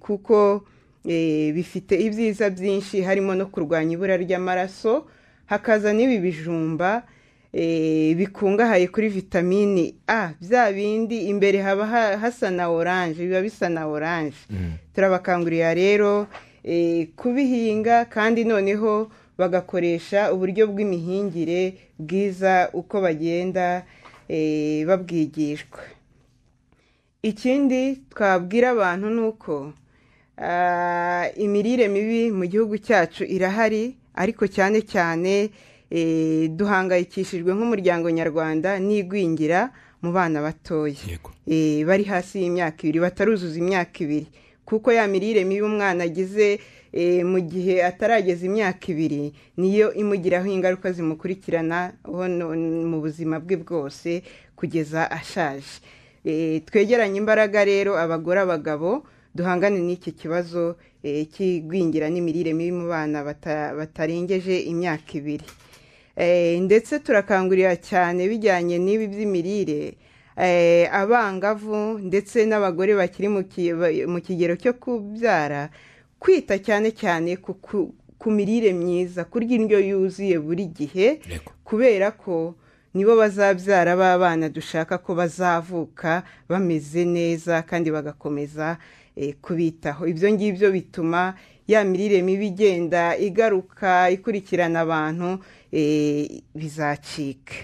[0.00, 0.64] kuko
[1.08, 5.06] eh, bifite ibyiza byinshi harimo no kurwanya ibura ry'amaraso
[5.46, 7.02] hakaza n'ibi bijumba
[7.52, 10.30] eh, bikungahaye kuri vitamini a.
[10.40, 14.36] Bya bindi imbere haba ha- hasa na oranje biba bisa na oranje
[14.94, 16.26] turabakangurira rero
[16.64, 23.84] eh, kubihinga kandi noneho bagakoresha uburyo bw'imihingire bwiza uko bagenda
[24.28, 25.78] eh, babwigishwa.
[27.30, 29.72] Ikindi twabwira abantu ni uko
[30.38, 35.50] ah, imirire mibi mu gihugu cyacu irahari ariko cyane cyane
[35.90, 39.70] eh, duhangayikishijwe nk'umuryango nyarwanda n'igwingira
[40.02, 40.94] mu bana batoya.
[41.46, 44.26] Eh, bari hasi y'imyaka ibiri bataruzuza imyaka ibiri.
[44.64, 46.58] Kuko ya mirire mibi umwana agize
[46.92, 51.92] eh, mu gihe atarageza imyaka ibiri niyo imugiraho ingaruka zimukurikirana
[52.90, 54.22] mu buzima bwe bwose
[54.56, 55.82] kugeza ashaje.
[56.66, 59.04] Twegeranye imbaraga rero abagore abagabo
[59.34, 65.44] duhangane n'iki kibazo eh, cy'igwingira n'imirire mibi mu bana bata- batarengeje imyaka ibiri.
[66.16, 69.94] Eh, ndetse turakangurira cyane bijyanye n'ibi by'imirire
[70.36, 73.28] eh, abangavu ndetse n'abagore bakiri
[74.08, 75.68] mu kigero cyo kubyara
[76.18, 77.92] kwita cyane cyane ku-
[78.26, 81.20] mirire myiza kurya indyo yuzuye buri gihe
[81.64, 82.56] kubera ko
[82.96, 88.78] nibo bazabyara b'abana dushaka ko bazavuka bameze neza kandi bagakomeza
[89.16, 90.06] eh, kubitaho.
[90.08, 91.34] Ibyo ngibyo bituma
[91.68, 95.38] ya mirire mibi igenda igaruka ikurikirana abantu
[95.72, 97.54] eh, bizacika.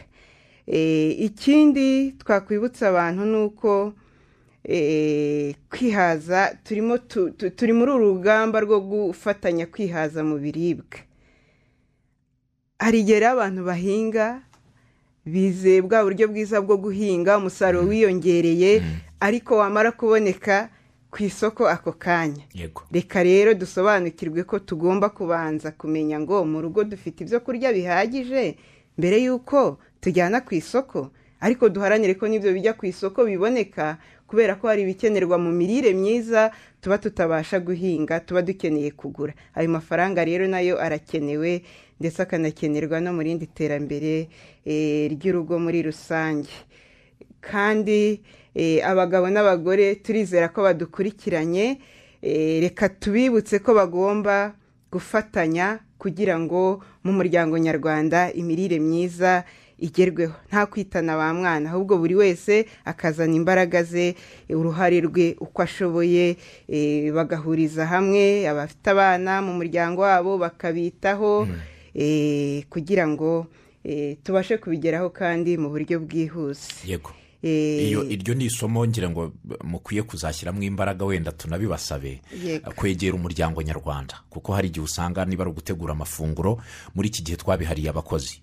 [0.66, 3.92] Eh, ikindi twakwibutsa abantu ni uko
[5.70, 10.98] kwihaza turimo tu- tu- turi muri uru rugamba rwo gufatanya kwihaza mu biribwa.
[12.78, 14.42] Hari igihe abantu bahinga
[15.26, 18.82] bizeye bwa buryo bwiza bwo guhinga umusaruro wiyongereye
[19.20, 20.68] ariko wamara kuboneka
[21.10, 22.42] ku isoko ako kanya.
[22.92, 28.56] Reka rero dusobanukirwe ko tugomba kubanza kumenya ngo mu rugo dufite ibyo kurya bihagije
[28.98, 31.10] mbere y'uko tujyana ku isoko.
[31.40, 33.98] Ariko duharanire ko n'ibyo bijya ku isoko biboneka
[34.32, 39.36] kubera ko hari ibikenerwa mu mirire myiza tuba tutabasha guhinga tuba dukeneye kugura.
[39.52, 41.60] Ayo mafaranga rero na yo arakenewe
[42.00, 44.32] ndetse akanakenerwa no mu rindi terambere
[44.64, 46.48] eh, ry'urugo muri rusange.
[47.44, 48.24] Kandi
[48.56, 51.76] eh, abagabo n'abagore turizera ko badukurikiranye
[52.24, 54.56] eh, reka tubibutse ko bagomba
[54.88, 59.44] gufatanya kugira ngo mu muryango nyarwanda imirire myiza
[59.82, 60.34] igerweho.
[60.48, 64.14] Nta kwitana ba mwana ahubwo buri wese akazana imbaraga ze
[64.50, 66.36] uruhare rwe uko ashoboye
[66.68, 71.48] eh, bagahuriza hamwe abafite abana mu muryango wabo bakabitaho
[71.94, 73.46] eh, kugira ngo
[73.84, 76.70] eh, tubashe kubigeraho kandi mu buryo bwihuse.
[76.86, 77.10] Yego.
[77.42, 79.32] Iyo iryo ni isomo ngira ngo
[79.64, 82.22] mukwiye kuzashyiramo imbaraga wenda tunabibasabe
[82.76, 84.14] kwegera umuryango nyarwanda.
[84.30, 86.62] Kuko hari igihe usanga niba ari ugutegura amafunguro
[86.94, 88.38] muri iki gihe twabihariye abakozi.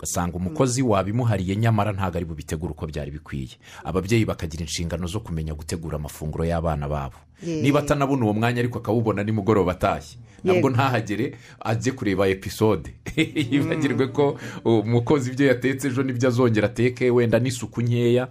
[0.00, 3.56] Ugasanga umukozi wabimuhariye nyamara ntabwo ari bubitegure uko byari bikwiye.
[3.84, 7.16] Ababyeyi bakagira inshingano zo kumenya gutegura amafunguro y'abana babo.
[7.42, 10.18] Niba atanabona uwo mwanya ariko akawubona nimugoroba atashye.
[10.44, 10.70] Yego.
[10.70, 12.94] ntahagere ajye kureba episode.
[13.50, 18.28] Yibagirwe ko umukozi ibyo yatetse ejo ni byo azongera ateke wenda n'isuku nkeya.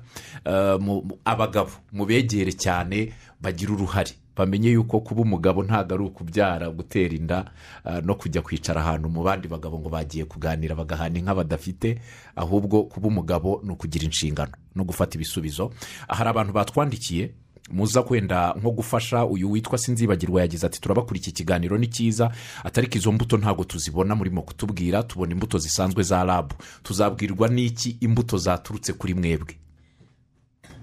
[0.79, 4.11] Mu- abagabo mubegere cyane bagira uruhare.
[4.39, 7.51] Bamenye yuko kuba umugabo ntabwo ari ukubyara gutera inda
[7.85, 11.99] eh, no kujya kwicara ahantu mu bandi bagabo ngo bagiye kuganira bagahana inka badafite
[12.35, 15.71] ahubwo kuba umugabo ni ukugira inshingano no gufata ibisubizo.
[16.07, 17.31] Hari abantu batwandikiye
[17.71, 22.31] muza kwenda nko gufasha uyu witwa sinzibagirwa yagize ati turabakura iki kiganiro ni cyiza
[22.63, 28.37] atariko izo mbuto ntabwo tuzibona murimo kutubwira tubona imbuto zisanzwe za rabu tuzabwirwa n'iki imbuto
[28.37, 29.55] zaturutse kuri mwebwe?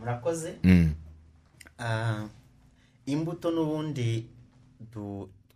[0.00, 0.52] Murakoze?
[0.64, 0.92] Mm,
[1.78, 2.24] Ah,
[3.06, 4.26] imbuto n'ubundi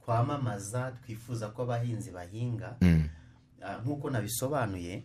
[0.02, 2.76] twamamaza twifuza ko abahinzi bahinga.
[2.80, 3.08] Mm,
[3.62, 5.02] Ah, nk'uko nabisobanuye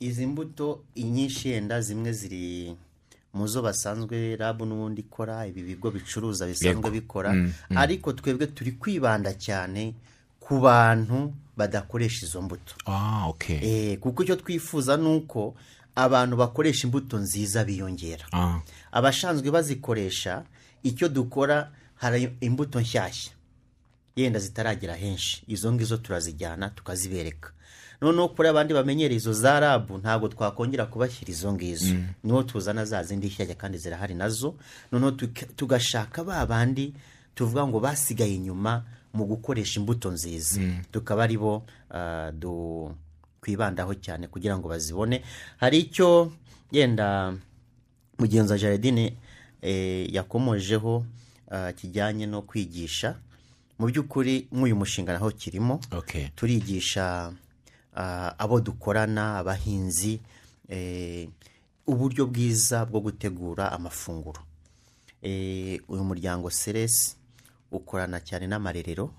[0.00, 2.76] izi mbuto inyinshi yenda zimwe ziri
[3.34, 7.32] mu zo basanzwe rabu n'ubundi ikora ibi bigo bicuruza bisanzwe bikora.
[7.32, 9.94] Mm, ariko twebwe turi kwibanda cyane
[10.40, 12.74] ku bantu badakoresha izo mbuto.
[12.86, 13.28] Ah
[13.62, 15.54] Eh, kuko icyo twifuza ni uko
[15.94, 18.24] abantu bakoresha imbuto nziza biyongera.
[18.32, 18.60] Ah,
[18.92, 20.44] abashanzwe bazikoresha
[20.82, 23.32] icyo dukora hari imbuto nshyashya.
[24.16, 25.42] Yenda zitaragera henshi.
[25.46, 27.50] Izo ngizo turazijyana tukazibereka.
[28.00, 31.94] Noneho kuri abandi bamenyera izo za rabu ntabwo twakongera kubashyira izo ngizo.
[32.24, 34.54] Niho tuzana za zindi nshyashya kandi zirahari na zo.
[34.92, 35.10] Noneho
[35.56, 36.94] tugashaka ba bandi
[37.34, 40.60] tuvuga ngo basigaye inyuma mu gukoresha imbuto nziza.
[40.92, 42.30] Tukaba ari bo ah,
[43.42, 45.22] twibandaho cyane kugira ngo bazibone.
[45.56, 46.32] Hari icyo
[46.72, 47.34] yenda
[48.18, 49.16] mugenzi wa jaridine
[49.62, 51.04] yakomojeho
[51.50, 53.16] ah, kijyanye no kwigisha.
[53.78, 55.80] Mu by'ukuri nk'uyu mushinga naho kirimo
[56.34, 57.32] turigisha
[57.96, 60.20] ah, abo dukorana abahinzi
[60.68, 61.28] eh,
[61.86, 64.40] uburyo bwiza bwo gutegura amafunguro.
[65.22, 67.16] Eh, uyu muryango seresi
[67.72, 69.10] ukorana cyane n'amarerero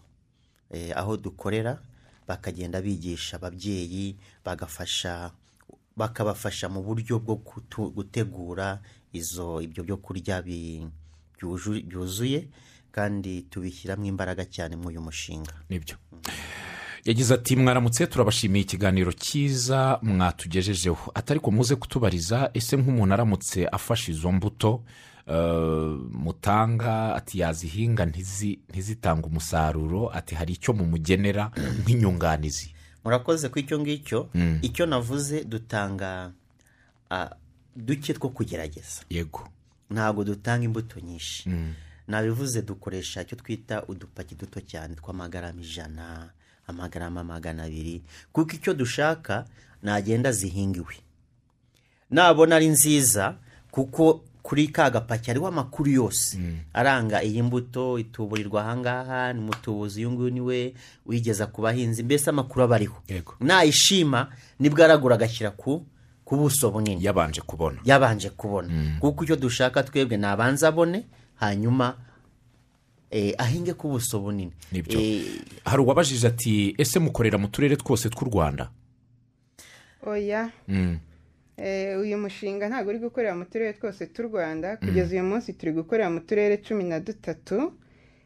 [0.72, 1.80] eh, aho dukorera
[2.28, 4.16] bakagenda bigisha ababyeyi
[4.46, 5.32] bagafasha
[5.98, 7.36] bakabafasha mu buryo bwo
[7.92, 8.80] gutegura
[9.14, 10.42] izo ibyo byo kurya
[11.88, 12.48] byuzuye
[12.92, 15.54] kandi tubishyiramo imbaraga cyane muri uyu mushinga.
[15.70, 15.96] Nibyo.
[17.06, 21.12] Yagize ati mwaramutse turabashimiye ikiganiro cyiza mwatugejejeho.
[21.16, 24.84] Atari ko muze kutubariza ese nk'umuntu aramutse afashe izo mbuto
[25.28, 31.52] eh, mutanga ati yazihinga ntizi- ntizitange umusaruro ati hari icyo mumugenera
[31.86, 32.74] nk'inyunganizi.
[33.06, 34.30] Murakoze ku icyo ngicyo.
[34.62, 36.32] Icyo navuze dutanga
[37.76, 39.02] duke two kugerageza.
[39.10, 39.48] Yego.
[39.90, 41.50] Ntabwo dutanga imbuto nyinshi.
[42.08, 46.30] Nabivuze dukoresha icyo twita udupaki duto cyane tw'amagarama ijana
[46.68, 48.02] amagarama magana abiri.
[48.34, 49.46] Kuko icyo dushaka
[49.84, 50.96] nagenda zihingiwe.
[52.10, 53.36] Nabona ari nziza
[53.72, 56.38] kuko kuri ka gapaki hariho amakuru yose.
[56.74, 60.74] Aranga iyi mbuto ituburirwa ahangaha ni mutubuzi uyu nguyu ni we
[61.06, 62.98] wigeza ku bahinzi mbese amakuru aba ariho.
[63.40, 65.86] Nayishima ni bwo aragura agashyira ku
[66.30, 67.02] ku buso bunini.
[67.04, 67.82] Yabanje kubona.
[67.86, 68.70] Yabanje kubona.
[69.02, 71.06] Kuko icyo dushaka twebwe ni abanza abone
[71.42, 71.98] hanyuma
[73.12, 74.54] eh, ahinge ku buso bunini.
[74.72, 75.00] Nibyo.
[75.00, 75.26] Eh,
[75.66, 78.70] hari uwabajije ati ese mukorera mu turere twose tw'u rwanda?
[80.06, 80.52] Oya.
[80.68, 81.00] Mm,
[81.58, 84.78] Eh, uyu mushinga ntabwo uri gukorera mu turere twose tw'u rwanda.
[84.78, 87.74] Kugeza uyu munsi turi gukorera mu turere cumi na dutatu.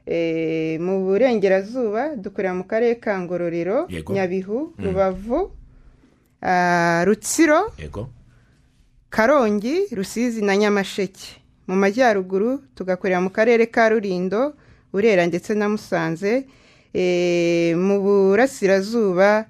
[0.06, 5.49] Eh, mu burengerazuba dukorera mu karere ka ngororero nyabihu rubavu
[7.06, 8.10] rutsiro yego.
[9.10, 11.41] Karongi rusizi na nyamasheke.
[11.68, 14.54] Mu majyaruguru tugakorera mu karere ka rurindo
[14.94, 16.46] burera ndetse na musanze.
[16.94, 19.46] Eh, mu burasirazuba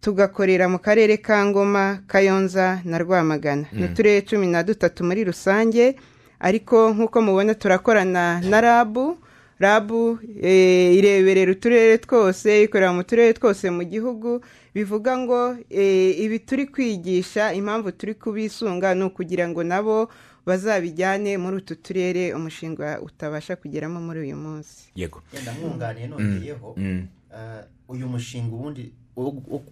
[0.00, 3.66] tugakorera mu karere ka ngoma kayonza na rwamagana.
[3.72, 5.96] Ni uturere cumi na dutatu muri rusange
[6.40, 9.18] ariko nk'uko mubona turakorana na rabu.
[9.58, 14.40] Rabu eh, ireberera uturere twose ikorera mu turere twose mu gihugu.
[14.76, 20.12] Bivuga ngo eh, ibi turi kwigisha impamvu turi kubisunga ni ukugira ngo nabo
[20.46, 27.06] bazabijyane muri utu turere umushinga utabasha kugeramo muri uyu munsi yego yenda mwunganiye nongeyeho Mm.
[27.32, 28.92] eh, uyu mushinga ubundi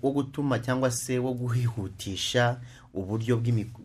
[0.02, 2.60] wo gutuma cyangwa se wo guhihutisha
[2.94, 3.36] uburyo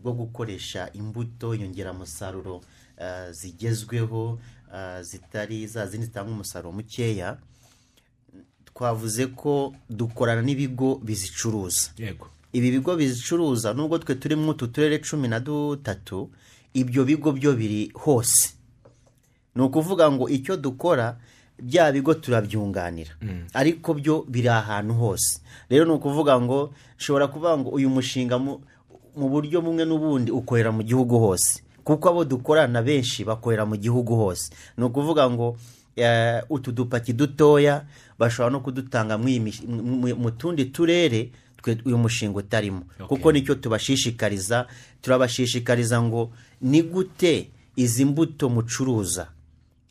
[0.02, 2.60] bwo gukoresha imbuto inyongeramusaruro
[2.98, 4.38] eh, zigezweho
[4.74, 7.36] eh, zitari za zindi zitanga umusaruro mukeya
[8.84, 11.90] twavuze ko dukorana n'ibigo bizicuruza.
[11.98, 12.26] Yego.
[12.52, 16.30] Ibi bigo bizicuruza nubwo twe turi utu turere cumi na dutatu
[16.74, 18.54] ibyo bigo byo biri hose.
[19.54, 21.16] Ni ukuvuga ngo icyo dukora
[21.62, 23.10] bya bigo turabyunganira.
[23.52, 25.40] Ariko byo biri ahantu hose.
[25.68, 28.60] Rero ni ukuvuga ngo nshobora kuvuga ngo uyu mushinga mu
[29.28, 31.60] buryo bumwe n'ubundi ukorera mu gihugu hose.
[31.84, 34.48] Kuko abo dukorana benshi bakorera mu gihugu hose.
[34.78, 35.56] Ni ukuvuga ngo
[36.50, 37.84] utu dupaki dutoya
[38.18, 41.30] bashobora no kudutanga mu tundi turere
[41.84, 42.82] uyu mushinga utarimo.
[43.08, 44.66] Kuko ni cyo tubashishikariza
[45.02, 49.28] turabashishikariza ngo ni gute izi mbuto mucuruza.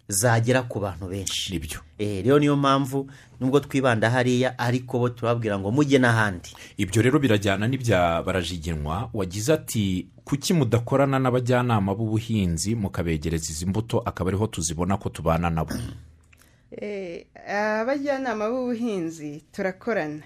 [0.10, 1.54] Zagera ku bantu benshi.
[1.54, 1.80] Nibyo.
[1.98, 3.08] Eh, rero niyo mpamvu
[3.40, 6.50] nubwo twibanda hariya ariko bo turababwira ngo mujye n'ahandi.
[6.78, 14.00] Ibyo rero birajyana n'ibya barajigenwa wagize ati kuki mudakorana n'abajyanama b'ubuhinzi mukabegereza izi mbuto?
[14.02, 15.78] Akaba ariho tuzibona ko tubana nabo.
[16.72, 20.24] Eh, abajyanama b'ubuhinzi turakorana.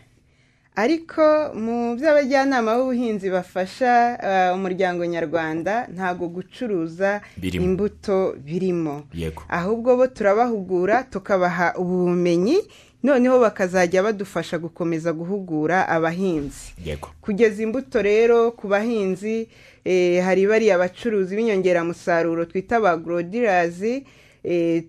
[0.75, 1.21] Ariko
[1.53, 7.21] mu byo abajyanama b'ubuhinzi bafasha ah, umuryango nyarwanda ntabwo gucuruza
[7.65, 9.03] imbuto birimo.
[9.49, 12.57] Ahubwo bo turabahugura tukabaha ubumenyi
[13.03, 16.73] noneho bakazajya badufasha gukomeza guhugura abahinzi.
[17.21, 19.47] Kugeza imbuto rero ku bahinzi
[19.85, 24.05] eh, hari bariya bacuruzi b'inyongeramusaruro twita ba gorodirazi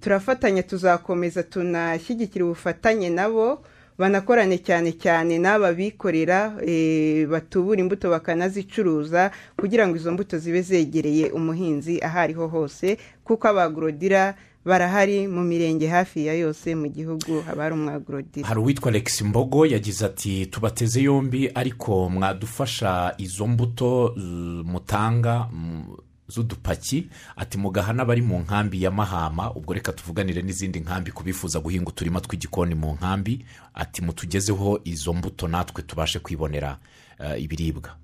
[0.01, 3.62] turafatanya tuzakomeza tunashyigikira ubufatanye nabo
[3.99, 11.30] banakorane cyane cyane n'aba bikorera eh, batubura imbuto bakanazicuruza kugira ngo izo mbuto zibe zegereye
[11.30, 14.34] umuhinzi aho ariho hose kuko abagorodira
[14.64, 19.66] barahari mu mirenge hafi ya yose mu gihugu haba hari umwagorodira hari uwitwa Alex mbogo
[19.66, 24.22] yagize ati tubateze yombi ariko mwadufasha izo mbuto z-
[24.64, 25.84] mutanga mm,
[26.29, 27.07] z'udupaki
[27.37, 31.89] ati mugaha n'abari mu nkambi ya mahama ubwo reka tuvuganire n'izindi nkambi ku bifuza guhinga
[31.91, 33.45] uturima tw'igikoni mu nkambi
[33.75, 36.79] ati mutugezeho izo mbuto natwe tubashe kwibonera
[37.20, 37.97] eh, ibiribwa.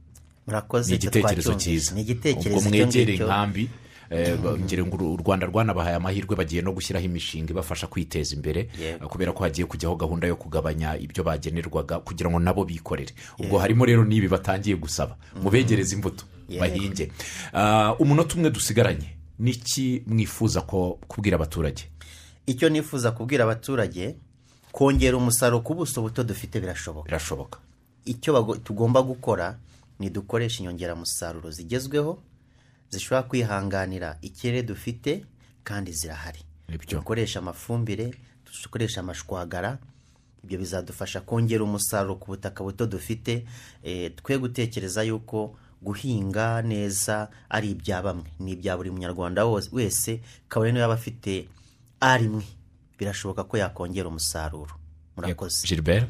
[0.90, 1.94] Ni igitekerezo cyiza.
[2.50, 3.68] Ubwo mwegere inkambi
[4.10, 8.68] eh, ngira ngo u rwanda rwanabahaye amahirwe bagiye no gushyiraho imishinga ibafasha kwiteza imbere
[9.08, 13.14] kubera ko hagiye kujyaho gahunda yo kugabanya ibyo bagenerwaga kugira ngo nabo bikorere.
[13.38, 15.16] Ubwo harimo rero n'ibi batangiye gusaba.
[15.42, 16.24] Mubegereze imbuto.
[16.58, 17.12] Bahinge.
[17.52, 19.16] Ah, umunota umwe dusigaranye.
[19.38, 21.82] Niki mwifuza ko kubwira abaturage?
[22.46, 24.16] Icyo nifuza kubwira abaturage
[24.72, 27.06] kongera umusaruro ku buso buto dufite birashoboka.
[27.06, 27.58] Birashoboka.
[28.04, 29.58] Icyo tugomba gukora
[29.98, 32.18] ni dukoresha inyongeramusaruro zigezweho
[32.90, 35.24] zishobora kwihanganira ikirere dufite
[35.64, 36.40] kandi zirahari.
[36.90, 38.14] Dukoresha amafumbire
[38.62, 39.78] dukoresha amashwagara
[40.44, 43.44] ibyo bizadufasha kongera umusaruro ku butaka buto dufite.
[43.82, 48.24] Eh, twe gutekereza yuko guhinga neza ari ibya bamwe.
[48.40, 51.48] Ni ibya buri munyarwanda wose- wese kabone niyo yaba afite
[52.00, 52.44] ari imwe.
[52.98, 54.74] Birashoboka ko yakongera umusaruro.
[55.16, 55.66] Murakoze.
[55.68, 56.08] Gilbert?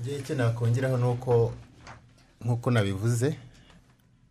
[0.00, 1.52] Njye icyo nakongeraho ni uko
[2.44, 3.36] nk'uko nabivuze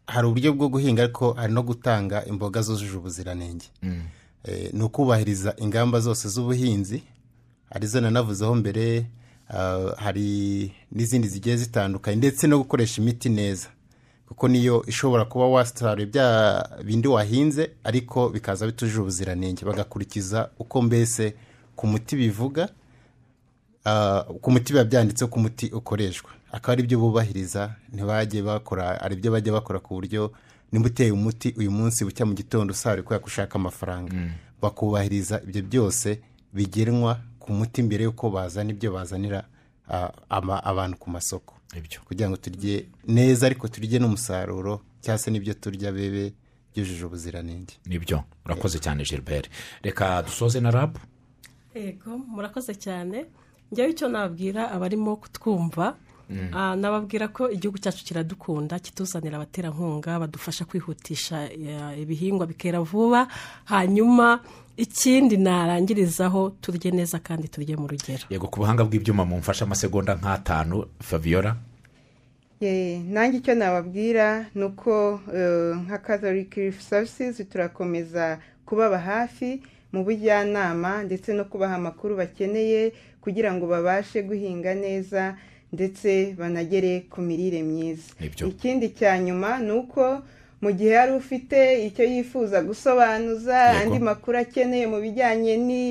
[0.07, 3.65] hari uburyo bwo guhinga ariko hari no gutanga imboga zujuje ubuziranenge.
[4.43, 7.03] Eh, ni ukubahiriza ingamba zose z'ubuhinzi
[7.71, 9.05] ari zo nanavuzeho mbere
[9.49, 13.67] ah, hari n'izindi zigiye zitandukanye ndetse no gukoresha imiti neza.
[14.33, 19.65] Kuko niyo ishobora kuba wasaruye bya bindi wahinze ariko bikaza bitujuje ubuziranenge.
[19.65, 21.35] Bagakurikiza uko mbese
[21.75, 22.69] ku muti bivuga
[23.85, 26.31] ah, ku muti biba byanditseho ko umuti ukoreshwa.
[26.51, 30.31] Akaba ari byo bubahiriza ntibajye bakora ari byo bajya bakora ku buryo
[30.71, 34.13] nimba uteye umuti uyu munsi bucya mu gitondo usarura kubera ko ushaka amafaranga
[34.61, 36.21] bakubahiriza ibyo byose
[36.53, 39.43] bigenwa ku muti mbere y'uko bazana ibyo bazanira
[40.29, 41.53] abantu ku masoko.
[41.75, 41.99] Ibyo.
[42.05, 46.33] Kugira ngo turye neza ariko turye n'umusaruro cyangwa se n'ibyo turya bebe
[46.73, 47.73] byujuje ubuziranenge.
[47.85, 49.49] Nibyo urakoze cyane gilbert.
[49.81, 50.99] Reka dusoze na rabu
[51.75, 53.25] yego murakoze cyane.
[53.71, 55.95] Njyewe icyo nabwira abarimo kutwumva
[56.53, 61.51] Ah, nababwira ko igihugu cyacu kiradukunda kituzanira abaterankunga badufasha kwihutisha
[61.99, 63.27] ibihingwa bikera vuba
[63.65, 64.39] hanyuma
[64.77, 68.23] ikindi narangirizaho turye neza kandi turye mu rugero.
[68.29, 71.55] Yego ku buhanga bw'ibyuma mumfashe amasegonda nk'atanu fabiola
[72.61, 79.61] Ye, nanjye icyo nababwira ni uko eh, nka catholic Relief services turakomeza kubaba hafi
[79.91, 85.35] mu bujyanama ndetse no kubaha amakuru bakeneye kugira ngo babashe guhinga neza
[85.73, 88.13] ndetse banagere ku mirire myiza.
[88.47, 90.21] Ikindi cya nyuma ni uko
[90.63, 95.83] mu gihe hari ufite icyo yifuza gusobanuza andi makuru akeneye mu bijyanye ni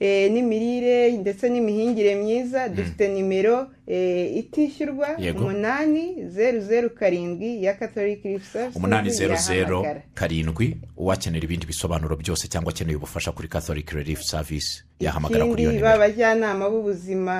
[0.00, 3.56] eh, n'imirire ndetse n'imihingire myiza dufite nimero
[3.86, 6.04] eh, itishyurwa umunani
[6.34, 9.78] zeru zeru karindwi ya Relief Services umunani zeru zeru
[10.14, 15.70] karindwi uwakenera ibindi bisobanuro byose cyangwa akeneye ubufasha kuri catholic relief service yahamagara kuri iyo
[15.70, 15.98] ikindi nimero.
[15.98, 17.36] b'abajyanama b'ubuzima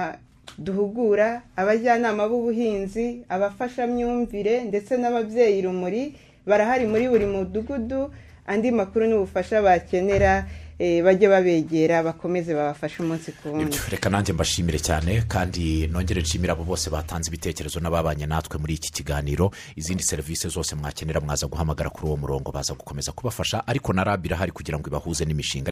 [0.58, 6.14] duhugura abajyanama b'ubuhinzi abafashamyumvire ndetse n'ababyeyi rumuri
[6.46, 8.10] barahari muri buri mudugudu
[8.46, 10.46] andi makuru n'ubufasha bakenera
[10.80, 13.76] eh, bajye babegera bakomeze babafashe umunsi ku wundi.
[13.90, 18.92] Reka nanjye mbashimire cyane kandi nongere nshimire abo bose batanze ibitekerezo n'ababanye natwe muri iki
[18.92, 19.50] kiganiro.
[19.76, 24.24] Izindi serivisi zose mwakenera mwaza guhamagara kuri uwo murongo baza gukomeza kubafasha ariko na rab
[24.26, 25.68] irahari kugira ngo ibahuze n'imishinga.